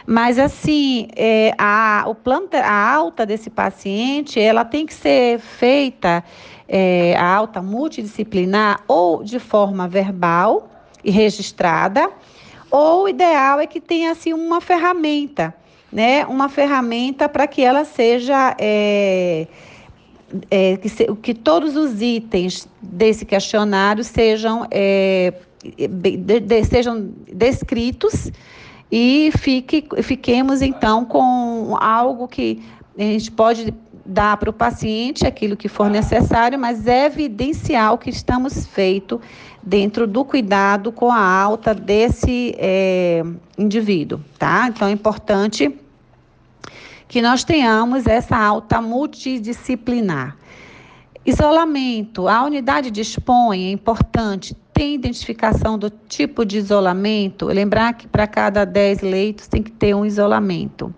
Mas 0.05 0.37
assim, 0.37 1.07
é, 1.15 1.55
a, 1.57 2.03
o 2.05 2.13
plano, 2.13 2.47
a 2.53 2.93
alta 2.93 3.25
desse 3.25 3.49
paciente, 3.49 4.39
ela 4.39 4.63
tem 4.63 4.85
que 4.85 4.93
ser 4.93 5.39
feita, 5.39 6.23
é, 6.69 7.15
a 7.17 7.25
alta 7.25 7.59
multidisciplinar, 7.59 8.81
ou 8.87 9.23
de 9.23 9.39
forma 9.39 9.87
verbal 9.87 10.69
e 11.03 11.09
registrada, 11.09 12.07
ou 12.69 13.05
o 13.05 13.09
ideal 13.09 13.59
é 13.59 13.65
que 13.65 13.81
tenha 13.81 14.11
assim 14.11 14.31
uma 14.31 14.61
ferramenta, 14.61 15.55
né? 15.91 16.23
Uma 16.27 16.49
ferramenta 16.49 17.27
para 17.27 17.47
que 17.47 17.63
ela 17.63 17.83
seja 17.83 18.55
é, 18.59 19.47
é, 20.49 20.77
que, 20.77 20.89
se, 20.89 21.05
que 21.21 21.33
todos 21.33 21.75
os 21.75 22.01
itens 22.01 22.67
desse 22.81 23.25
questionário 23.25 24.03
sejam, 24.03 24.65
é, 24.71 25.33
de, 25.63 26.39
de, 26.39 26.63
sejam 26.63 27.11
descritos 27.31 28.31
e 28.91 29.31
fique, 29.37 29.85
fiquemos 30.01 30.61
então 30.61 31.05
com 31.05 31.75
algo 31.79 32.27
que 32.27 32.63
a 32.97 33.01
gente 33.01 33.31
pode 33.31 33.73
dar 34.05 34.37
para 34.37 34.49
o 34.49 34.53
paciente 34.53 35.25
aquilo 35.25 35.55
que 35.55 35.69
for 35.69 35.89
necessário, 35.89 36.59
mas 36.59 36.85
evidenciar 36.85 37.93
o 37.93 37.97
que 37.97 38.09
estamos 38.09 38.67
feito 38.67 39.21
dentro 39.61 40.05
do 40.05 40.25
cuidado 40.25 40.91
com 40.91 41.09
a 41.09 41.25
alta 41.25 41.73
desse 41.73 42.53
é, 42.57 43.23
indivíduo, 43.57 44.19
tá? 44.37 44.67
Então 44.67 44.87
é 44.87 44.91
importante 44.91 45.73
que 47.13 47.21
nós 47.21 47.43
tenhamos 47.43 48.07
essa 48.07 48.35
alta 48.35 48.81
multidisciplinar. 48.81 50.35
Isolamento. 51.23 52.27
A 52.27 52.43
unidade 52.43 52.89
dispõe, 52.89 53.67
é 53.67 53.71
importante, 53.71 54.57
tem 54.73 54.95
identificação 54.95 55.77
do 55.77 55.91
tipo 55.91 56.43
de 56.43 56.57
isolamento. 56.57 57.45
Lembrar 57.45 57.93
que 57.93 58.07
para 58.07 58.25
cada 58.25 58.65
10 58.65 59.01
leitos 59.01 59.47
tem 59.47 59.61
que 59.61 59.69
ter 59.69 59.93
um 59.93 60.03
isolamento. 60.03 60.91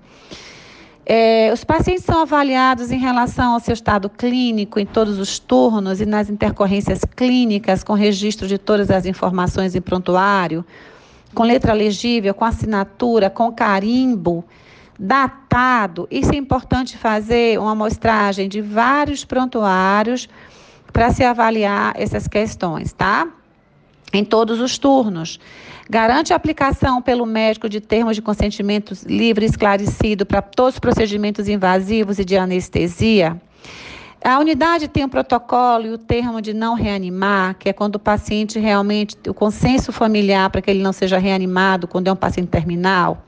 É, 1.06 1.52
os 1.52 1.66
pacientes 1.66 2.06
são 2.06 2.22
avaliados 2.22 2.94
em 2.94 2.98
relação 2.98 3.52
ao 3.56 3.60
seu 3.60 3.74
estado 3.74 4.10
clínico 4.10 4.80
em 4.80 4.86
todos 4.86 5.20
os 5.20 5.38
turnos 5.38 6.00
e 6.00 6.06
nas 6.06 6.30
intercorrências 6.30 7.02
clínicas, 7.04 7.84
com 7.84 7.92
registro 7.92 8.48
de 8.48 8.58
todas 8.58 8.90
as 8.90 9.06
informações 9.06 9.76
em 9.76 9.82
prontuário, 9.82 10.64
com 11.34 11.44
letra 11.44 11.74
legível, 11.74 12.34
com 12.34 12.46
assinatura, 12.46 13.30
com 13.30 13.52
carimbo 13.52 14.46
datado. 15.00 16.08
Isso 16.10 16.32
é 16.32 16.36
importante 16.36 16.98
fazer 16.98 17.60
uma 17.60 17.72
amostragem 17.72 18.48
de 18.48 18.62
vários 18.62 19.26
prontuários 19.26 20.28
para 20.92 21.12
se 21.12 21.24
avaliar 21.24 21.94
essas 21.96 22.28
questões, 22.28 22.94
tá? 22.94 23.28
Em 24.14 24.24
todos 24.24 24.62
os 24.62 24.78
turnos. 24.78 25.40
Garante 25.90 26.34
a 26.34 26.36
aplicação 26.36 27.02
pelo 27.02 27.26
médico 27.26 27.68
de 27.70 27.80
termos 27.82 28.16
de 28.16 28.22
consentimento 28.22 28.96
livre 29.06 29.46
e 29.46 29.50
esclarecido 29.50 30.26
para 30.26 30.42
todos 30.42 30.76
os 30.76 30.80
procedimentos 30.80 31.48
invasivos 31.48 32.18
e 32.18 32.26
de 32.26 32.38
anestesia. 32.38 33.40
A 34.24 34.40
unidade 34.40 34.88
tem 34.88 35.06
um 35.06 35.10
protocolo 35.10 35.86
e 35.86 35.92
o 35.92 36.00
termo 36.00 36.42
de 36.42 36.52
não 36.52 36.74
reanimar, 36.74 37.56
que 37.60 37.70
é 37.70 37.74
quando 37.74 37.98
o 37.98 38.00
paciente 38.00 38.58
realmente, 38.58 39.16
o 39.28 39.34
consenso 39.36 39.92
familiar 39.92 40.50
para 40.50 40.64
que 40.64 40.72
ele 40.72 40.82
não 40.82 40.92
seja 40.92 41.20
reanimado 41.20 41.88
quando 41.88 42.08
é 42.08 42.12
um 42.12 42.16
paciente 42.16 42.48
terminal. 42.48 43.24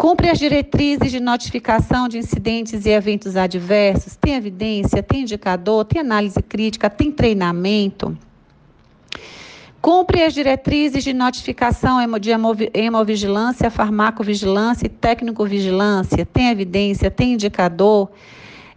Cumpre 0.00 0.30
as 0.30 0.38
diretrizes 0.38 1.12
de 1.12 1.20
notificação 1.20 2.08
de 2.08 2.16
incidentes 2.16 2.86
e 2.86 2.88
eventos 2.88 3.36
adversos, 3.36 4.16
tem 4.16 4.32
evidência, 4.34 5.02
tem 5.02 5.20
indicador, 5.20 5.84
tem 5.84 6.00
análise 6.00 6.42
crítica, 6.42 6.88
tem 6.88 7.12
treinamento. 7.12 8.16
Cumpre 9.78 10.22
as 10.22 10.32
diretrizes 10.32 11.04
de 11.04 11.12
notificação 11.12 11.98
de 12.18 12.30
hemovigilância, 12.72 13.70
farmacovigilância 13.70 14.86
e 14.86 14.88
técnico-vigilância, 14.88 16.24
tem 16.24 16.48
evidência, 16.48 17.10
tem 17.10 17.34
indicador. 17.34 18.10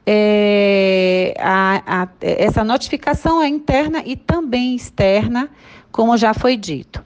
É, 0.05 1.35
a, 1.39 2.01
a, 2.01 2.07
essa 2.19 2.65
notificação 2.65 3.41
é 3.41 3.47
interna 3.47 4.03
e 4.05 4.17
também 4.17 4.75
externa, 4.75 5.49
como 5.89 6.17
já 6.17 6.33
foi 6.33 6.57
dito. 6.57 7.01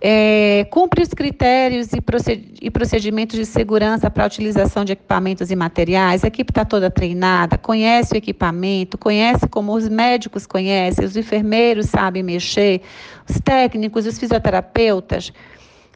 É, 0.00 0.66
cumpre 0.70 1.02
os 1.02 1.10
critérios 1.10 1.88
e 1.92 2.70
procedimentos 2.70 3.36
de 3.36 3.44
segurança 3.44 4.10
para 4.10 4.24
a 4.24 4.26
utilização 4.26 4.82
de 4.82 4.92
equipamentos 4.92 5.50
e 5.50 5.56
materiais, 5.56 6.24
a 6.24 6.28
equipe 6.28 6.50
está 6.50 6.64
toda 6.64 6.90
treinada, 6.90 7.58
conhece 7.58 8.14
o 8.14 8.16
equipamento, 8.16 8.96
conhece 8.96 9.46
como 9.46 9.74
os 9.74 9.88
médicos 9.88 10.46
conhecem, 10.46 11.04
os 11.04 11.16
enfermeiros 11.16 11.86
sabem 11.86 12.22
mexer, 12.22 12.80
os 13.28 13.38
técnicos, 13.40 14.06
os 14.06 14.18
fisioterapeutas. 14.18 15.32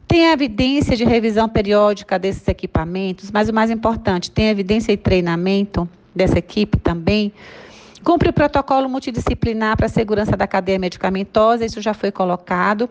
Tem 0.07 0.31
evidência 0.31 0.95
de 0.95 1.03
revisão 1.03 1.49
periódica 1.49 2.19
desses 2.19 2.47
equipamentos, 2.47 3.31
mas 3.31 3.49
o 3.49 3.53
mais 3.53 3.71
importante, 3.71 4.29
tem 4.29 4.49
evidência 4.49 4.91
e 4.91 4.97
treinamento 4.97 5.89
dessa 6.13 6.37
equipe 6.37 6.77
também. 6.77 7.33
Cumpre 8.03 8.29
o 8.29 8.33
protocolo 8.33 8.87
multidisciplinar 8.87 9.75
para 9.75 9.87
a 9.87 9.89
segurança 9.89 10.37
da 10.37 10.45
cadeia 10.45 10.77
medicamentosa, 10.77 11.65
isso 11.65 11.81
já 11.81 11.95
foi 11.95 12.11
colocado 12.11 12.87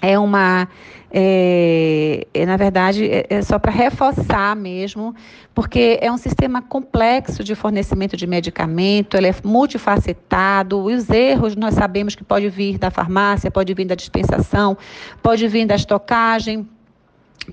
é 0.00 0.18
uma, 0.18 0.68
é, 1.10 2.26
é, 2.34 2.46
na 2.46 2.56
verdade, 2.56 3.08
é, 3.08 3.26
é 3.28 3.42
só 3.42 3.58
para 3.58 3.70
reforçar 3.70 4.56
mesmo, 4.56 5.14
porque 5.54 5.98
é 6.00 6.10
um 6.10 6.16
sistema 6.16 6.60
complexo 6.60 7.44
de 7.44 7.54
fornecimento 7.54 8.16
de 8.16 8.26
medicamento, 8.26 9.16
ele 9.16 9.28
é 9.28 9.34
multifacetado, 9.44 10.90
e 10.90 10.94
os 10.94 11.08
erros 11.08 11.54
nós 11.54 11.74
sabemos 11.74 12.14
que 12.14 12.24
pode 12.24 12.48
vir 12.48 12.78
da 12.78 12.90
farmácia, 12.90 13.50
pode 13.50 13.72
vir 13.74 13.84
da 13.84 13.94
dispensação, 13.94 14.76
pode 15.22 15.46
vir 15.46 15.66
da 15.66 15.76
estocagem, 15.76 16.68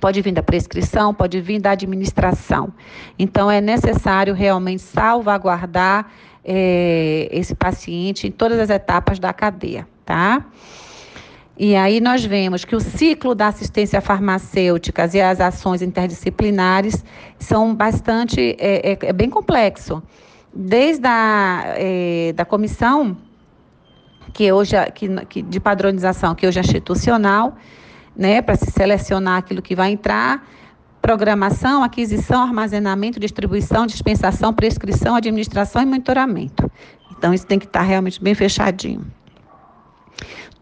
pode 0.00 0.20
vir 0.22 0.32
da 0.32 0.42
prescrição, 0.42 1.14
pode 1.14 1.40
vir 1.40 1.60
da 1.60 1.70
administração. 1.70 2.72
Então, 3.18 3.50
é 3.50 3.60
necessário 3.60 4.34
realmente 4.34 4.82
salvaguardar 4.82 6.10
é, 6.44 7.28
esse 7.30 7.54
paciente 7.54 8.26
em 8.26 8.30
todas 8.30 8.58
as 8.58 8.70
etapas 8.70 9.18
da 9.18 9.32
cadeia, 9.32 9.86
tá? 10.04 10.44
E 11.56 11.76
aí 11.76 12.00
nós 12.00 12.24
vemos 12.24 12.64
que 12.64 12.74
o 12.74 12.80
ciclo 12.80 13.34
da 13.34 13.48
assistência 13.48 14.00
farmacêutica 14.00 15.08
e 15.12 15.20
as 15.20 15.40
ações 15.40 15.82
interdisciplinares 15.82 17.04
são 17.38 17.74
bastante, 17.74 18.56
é, 18.58 18.92
é, 18.92 18.98
é 19.00 19.12
bem 19.12 19.28
complexo. 19.28 20.02
Desde 20.54 21.06
a 21.06 21.74
é, 21.76 22.32
da 22.34 22.44
comissão 22.44 23.16
que 24.32 24.50
hoje 24.50 24.76
que, 24.94 25.08
que, 25.26 25.42
de 25.42 25.60
padronização, 25.60 26.34
que 26.34 26.46
hoje 26.46 26.58
é 26.58 26.62
institucional, 26.62 27.54
né, 28.16 28.40
para 28.40 28.56
se 28.56 28.70
selecionar 28.70 29.38
aquilo 29.38 29.60
que 29.60 29.74
vai 29.74 29.92
entrar, 29.92 30.46
programação, 31.00 31.82
aquisição, 31.82 32.42
armazenamento, 32.42 33.18
distribuição, 33.18 33.86
dispensação, 33.86 34.54
prescrição, 34.54 35.16
administração 35.16 35.82
e 35.82 35.86
monitoramento. 35.86 36.70
Então, 37.10 37.34
isso 37.34 37.46
tem 37.46 37.58
que 37.58 37.66
estar 37.66 37.82
realmente 37.82 38.22
bem 38.22 38.34
fechadinho. 38.34 39.04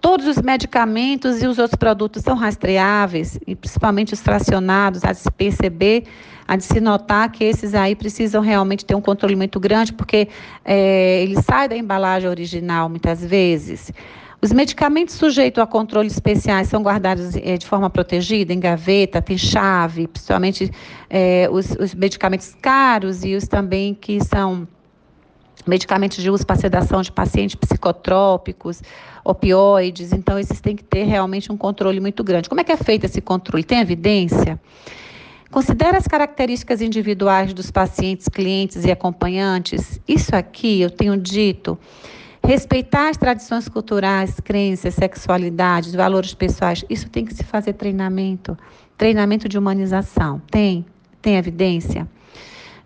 Todos 0.01 0.27
os 0.27 0.41
medicamentos 0.41 1.43
e 1.43 1.47
os 1.47 1.59
outros 1.59 1.77
produtos 1.77 2.23
são 2.23 2.35
rastreáveis, 2.35 3.39
e 3.47 3.55
principalmente 3.55 4.15
os 4.15 4.21
fracionados, 4.21 5.05
há 5.05 5.13
de 5.13 5.19
se 5.19 5.31
perceber, 5.31 6.05
há 6.49 6.57
de 6.57 6.65
se 6.65 6.81
notar 6.81 7.31
que 7.31 7.45
esses 7.45 7.75
aí 7.75 7.95
precisam 7.95 8.41
realmente 8.41 8.85
ter 8.85 8.95
um 8.95 9.01
controle 9.01 9.37
muito 9.37 9.61
grande, 9.61 9.93
porque 9.93 10.29
é, 10.65 11.23
ele 11.23 11.41
sai 11.43 11.69
da 11.69 11.77
embalagem 11.77 12.31
original 12.31 12.89
muitas 12.89 13.23
vezes. 13.23 13.93
Os 14.43 14.53
medicamentos 14.53 15.17
sujeitos 15.17 15.63
a 15.63 15.67
controles 15.67 16.15
especiais 16.15 16.69
são 16.69 16.83
guardados 16.83 17.37
é, 17.37 17.59
de 17.59 17.67
forma 17.67 17.91
protegida, 17.91 18.55
em 18.55 18.59
gaveta, 18.59 19.21
tem 19.21 19.37
chave, 19.37 20.09
principalmente 20.09 20.71
é, 21.11 21.47
os, 21.53 21.73
os 21.79 21.95
medicamentos 21.95 22.57
caros 22.63 23.23
e 23.23 23.35
os 23.35 23.47
também 23.47 23.93
que 23.93 24.19
são 24.25 24.67
medicamentos 25.67 26.23
de 26.23 26.31
uso 26.31 26.47
para 26.47 26.57
sedação 26.57 27.03
de 27.03 27.13
pacientes 27.13 27.57
psicotrópicos, 27.57 28.83
opioides, 29.25 30.13
então 30.13 30.39
esses 30.39 30.61
têm 30.61 30.77
que 30.77 30.85
ter 30.85 31.05
realmente 31.05 31.53
um 31.53 31.57
controle 31.57 32.01
muito 32.01 32.25
grande. 32.25 32.49
Como 32.49 32.61
é 32.61 32.65
que 32.65 32.73
é 32.73 32.77
feito 32.77 33.05
esse 33.05 33.21
controle? 33.21 33.63
Tem 33.65 33.81
evidência? 33.81 34.61
Considera 35.51 35.99
as 35.99 36.07
características 36.07 36.81
individuais 36.81 37.53
dos 37.53 37.71
pacientes, 37.71 38.29
clientes 38.29 38.85
e 38.85 38.91
acompanhantes. 38.91 40.01
Isso 40.07 40.35
aqui 40.37 40.81
eu 40.81 40.91
tenho 40.91 41.17
dito. 41.17 41.77
Respeitar 42.43 43.11
as 43.11 43.17
tradições 43.17 43.69
culturais, 43.69 44.39
crenças, 44.41 44.95
sexualidades, 44.95 45.93
valores 45.93 46.35
pessoais, 46.35 46.85
isso 46.89 47.09
tem 47.11 47.25
que 47.25 47.35
se 47.35 47.43
fazer 47.45 47.73
treinamento. 47.73 48.57
Treinamento 48.97 49.49
de 49.49 49.59
humanização. 49.59 50.41
Tem? 50.51 50.87
Tem 51.21 51.37
evidência? 51.37 52.09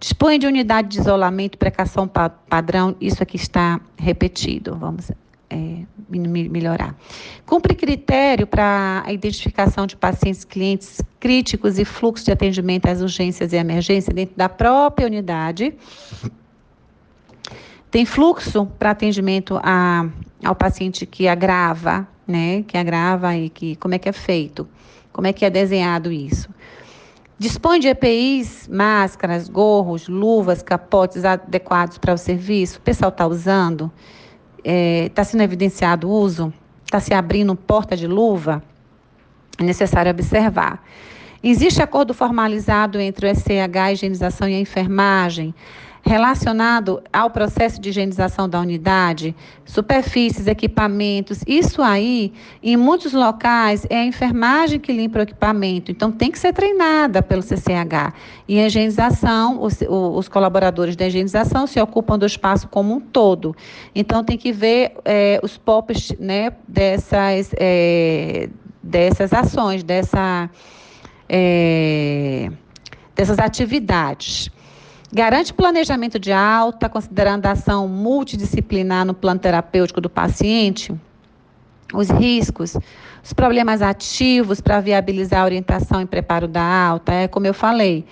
Dispõe 0.04 0.38
de 0.38 0.46
unidade 0.46 0.88
de 0.88 1.00
isolamento, 1.00 1.56
precação 1.56 2.06
padrão, 2.06 2.94
isso 3.00 3.22
aqui 3.22 3.36
está 3.36 3.80
repetido. 3.96 4.76
Vamos 4.76 5.10
é, 5.48 5.78
melhorar. 6.10 6.94
Cumpre 7.46 7.74
critério 7.74 8.46
para 8.46 9.02
a 9.06 9.10
identificação 9.14 9.86
de 9.86 9.96
pacientes, 9.96 10.44
clientes 10.44 11.00
críticos 11.18 11.78
e 11.78 11.86
fluxo 11.86 12.22
de 12.22 12.32
atendimento 12.32 12.84
às 12.84 13.00
urgências 13.00 13.54
e 13.54 13.56
emergências 13.56 14.14
dentro 14.14 14.36
da 14.36 14.46
própria 14.46 15.06
unidade. 15.06 15.74
Tem 17.90 18.04
fluxo 18.04 18.66
para 18.78 18.90
atendimento 18.90 19.58
a, 19.62 20.06
ao 20.44 20.54
paciente 20.54 21.06
que 21.06 21.26
agrava, 21.26 22.06
né? 22.28 22.62
Que 22.64 22.76
agrava 22.76 23.34
e 23.38 23.48
que 23.48 23.74
como 23.76 23.94
é 23.94 23.98
que 23.98 24.10
é 24.10 24.12
feito? 24.12 24.68
Como 25.14 25.26
é 25.26 25.32
que 25.32 25.46
é 25.46 25.48
desenhado 25.48 26.12
isso? 26.12 26.50
Dispõe 27.36 27.80
de 27.80 27.88
EPIs, 27.88 28.68
máscaras, 28.68 29.48
gorros, 29.48 30.06
luvas, 30.06 30.62
capotes 30.62 31.24
adequados 31.24 31.98
para 31.98 32.14
o 32.14 32.18
serviço? 32.18 32.78
O 32.78 32.82
pessoal 32.82 33.08
está 33.08 33.26
usando? 33.26 33.90
Está 34.58 34.70
é, 34.70 35.08
tá 35.08 35.24
sendo 35.24 35.42
evidenciado 35.42 36.08
o 36.08 36.12
uso? 36.12 36.54
Está 36.84 37.00
se 37.00 37.12
abrindo 37.12 37.56
porta 37.56 37.96
de 37.96 38.06
luva? 38.06 38.62
É 39.58 39.64
necessário 39.64 40.12
observar. 40.12 40.80
Existe 41.42 41.82
acordo 41.82 42.14
formalizado 42.14 43.00
entre 43.00 43.28
o 43.28 43.34
SCH, 43.34 43.76
a 43.78 43.92
higienização 43.92 44.48
e 44.48 44.54
a 44.54 44.60
enfermagem? 44.60 45.52
Relacionado 46.04 47.02
ao 47.10 47.30
processo 47.30 47.80
de 47.80 47.88
higienização 47.88 48.46
da 48.46 48.60
unidade, 48.60 49.34
superfícies, 49.64 50.46
equipamentos, 50.46 51.40
isso 51.46 51.80
aí, 51.80 52.32
em 52.62 52.76
muitos 52.76 53.14
locais, 53.14 53.86
é 53.88 53.96
a 53.96 54.04
enfermagem 54.04 54.78
que 54.78 54.92
limpa 54.92 55.20
o 55.20 55.22
equipamento, 55.22 55.90
então 55.90 56.12
tem 56.12 56.30
que 56.30 56.38
ser 56.38 56.52
treinada 56.52 57.22
pelo 57.22 57.40
CCH. 57.40 58.12
E 58.46 58.60
a 58.60 58.66
higienização, 58.66 59.62
os, 59.62 59.78
os 59.88 60.28
colaboradores 60.28 60.94
da 60.94 61.06
higienização 61.06 61.66
se 61.66 61.80
ocupam 61.80 62.18
do 62.18 62.26
espaço 62.26 62.68
como 62.68 62.94
um 62.94 63.00
todo. 63.00 63.56
Então 63.94 64.22
tem 64.22 64.36
que 64.36 64.52
ver 64.52 64.96
é, 65.06 65.40
os 65.42 65.56
POPs 65.56 66.12
né, 66.20 66.52
dessas, 66.68 67.50
é, 67.56 68.50
dessas 68.82 69.32
ações, 69.32 69.82
dessa, 69.82 70.50
é, 71.26 72.50
dessas 73.16 73.38
atividades. 73.38 74.50
Garante 75.14 75.54
planejamento 75.54 76.18
de 76.18 76.32
alta, 76.32 76.88
considerando 76.88 77.46
a 77.46 77.52
ação 77.52 77.86
multidisciplinar 77.86 79.04
no 79.04 79.14
plano 79.14 79.38
terapêutico 79.38 80.00
do 80.00 80.10
paciente, 80.10 80.92
os 81.94 82.10
riscos, 82.10 82.76
os 83.22 83.32
problemas 83.32 83.80
ativos 83.80 84.60
para 84.60 84.80
viabilizar 84.80 85.42
a 85.42 85.44
orientação 85.44 86.02
e 86.02 86.06
preparo 86.06 86.48
da 86.48 86.64
alta. 86.64 87.12
É 87.12 87.28
como 87.28 87.46
eu 87.46 87.54
falei, 87.54 88.04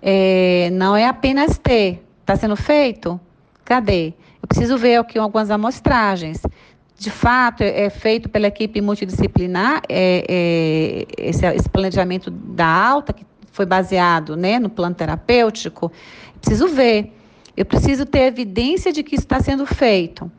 é, 0.00 0.70
não 0.72 0.94
é 0.94 1.08
apenas 1.08 1.58
ter. 1.58 2.00
Está 2.20 2.36
sendo 2.36 2.54
feito? 2.54 3.18
Cadê? 3.64 4.14
Eu 4.40 4.46
preciso 4.46 4.78
ver 4.78 5.00
aqui 5.00 5.18
algumas 5.18 5.50
amostragens. 5.50 6.40
De 6.96 7.10
fato, 7.10 7.62
é, 7.62 7.86
é 7.86 7.90
feito 7.90 8.28
pela 8.28 8.46
equipe 8.46 8.80
multidisciplinar 8.80 9.82
é, 9.88 10.24
é, 11.18 11.28
esse, 11.28 11.44
esse 11.46 11.68
planejamento 11.68 12.30
da 12.30 12.68
alta, 12.68 13.12
que 13.12 13.26
foi 13.54 13.64
baseado 13.64 14.36
né, 14.36 14.58
no 14.58 14.68
plano 14.68 14.96
terapêutico, 14.96 15.90
preciso 16.44 16.68
ver, 16.68 17.10
eu 17.56 17.64
preciso 17.64 18.04
ter 18.04 18.20
evidência 18.20 18.92
de 18.92 19.02
que 19.02 19.14
isso 19.14 19.24
está 19.24 19.40
sendo 19.40 19.64
feito. 19.64 20.30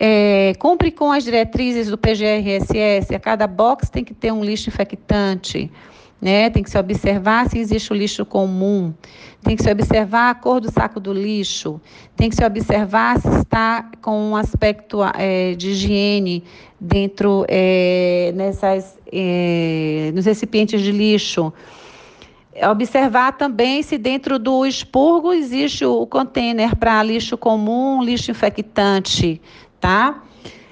É, 0.00 0.54
cumpre 0.58 0.90
com 0.90 1.12
as 1.12 1.22
diretrizes 1.22 1.88
do 1.88 1.98
PGRSS, 1.98 3.14
a 3.14 3.20
cada 3.20 3.46
box 3.46 3.90
tem 3.90 4.02
que 4.02 4.14
ter 4.14 4.32
um 4.32 4.42
lixo 4.42 4.68
infectante, 4.68 5.70
né? 6.20 6.50
Tem 6.50 6.62
que 6.62 6.70
se 6.70 6.78
observar 6.78 7.48
se 7.48 7.58
existe 7.58 7.92
o 7.92 7.94
lixo 7.94 8.24
comum, 8.24 8.92
tem 9.44 9.54
que 9.54 9.62
se 9.62 9.70
observar 9.70 10.30
a 10.30 10.34
cor 10.34 10.60
do 10.60 10.72
saco 10.72 10.98
do 10.98 11.12
lixo, 11.12 11.80
tem 12.16 12.28
que 12.28 12.34
se 12.34 12.44
observar 12.44 13.20
se 13.20 13.28
está 13.28 13.90
com 14.00 14.30
um 14.30 14.36
aspecto 14.36 15.00
é, 15.16 15.54
de 15.54 15.70
higiene 15.70 16.42
dentro 16.80 17.44
é, 17.48 18.32
nessas, 18.34 18.98
é, 19.12 20.10
nos 20.14 20.24
recipientes 20.24 20.80
de 20.80 20.90
lixo. 20.90 21.52
Observar 22.70 23.32
também 23.32 23.82
se 23.82 23.96
dentro 23.96 24.38
do 24.38 24.66
expurgo 24.66 25.32
existe 25.32 25.86
o 25.86 26.06
container 26.06 26.76
para 26.76 27.02
lixo 27.02 27.38
comum, 27.38 28.02
lixo 28.02 28.30
infectante, 28.30 29.40
tá? 29.80 30.22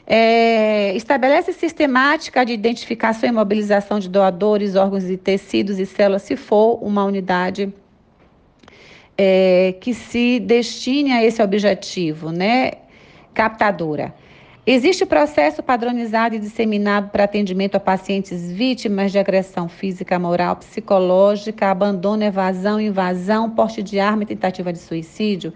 É, 0.07 0.95
estabelece 0.95 1.53
sistemática 1.55 2.45
de 2.45 2.53
identificação 2.53 3.29
e 3.29 3.33
mobilização 3.33 3.99
de 3.99 4.09
doadores, 4.09 4.77
órgãos 4.77 5.09
e 5.09 5.17
tecidos 5.17 5.79
e 5.79 5.87
células, 5.87 6.23
se 6.23 6.37
for 6.37 6.83
uma 6.83 7.05
unidade 7.05 7.73
é, 9.17 9.75
que 9.81 9.95
se 9.95 10.39
destine 10.41 11.13
a 11.13 11.25
esse 11.25 11.43
objetivo, 11.43 12.31
né? 12.31 12.73
Captadora. 13.33 14.15
Existe 14.67 15.07
processo 15.07 15.63
padronizado 15.63 16.35
e 16.35 16.39
disseminado 16.39 17.09
para 17.09 17.25
atendimento 17.25 17.77
a 17.77 17.81
pacientes 17.81 18.53
vítimas 18.53 19.11
de 19.11 19.19
agressão 19.19 19.69
física, 19.69 20.19
moral, 20.19 20.57
psicológica, 20.57 21.71
abandono, 21.71 22.23
evasão, 22.23 22.79
invasão, 22.79 23.51
porte 23.51 23.83
de 23.83 23.99
arma 23.99 24.23
e 24.23 24.27
tentativa 24.27 24.71
de 24.71 24.79
suicídio? 24.79 25.53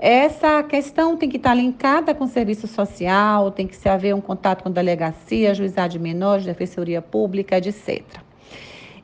Essa 0.00 0.62
questão 0.62 1.16
tem 1.16 1.28
que 1.28 1.36
estar 1.36 1.54
linkada 1.54 2.14
com 2.14 2.24
o 2.24 2.28
serviço 2.28 2.66
social, 2.66 3.50
tem 3.50 3.66
que 3.66 3.76
se 3.76 3.88
haver 3.88 4.14
um 4.14 4.20
contato 4.20 4.62
com 4.62 4.68
a 4.70 4.72
delegacia, 4.72 5.54
juizado 5.54 5.92
de 5.92 5.98
menores, 5.98 6.46
defensoria 6.46 7.02
pública, 7.02 7.58
etc. 7.58 8.02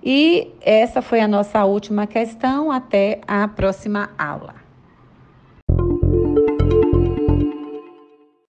E 0.02 0.52
essa 0.60 1.02
foi 1.02 1.20
a 1.20 1.28
nossa 1.28 1.64
última 1.64 2.06
questão. 2.06 2.70
Até 2.70 3.20
a 3.26 3.48
próxima 3.48 4.10
aula. 4.16 4.54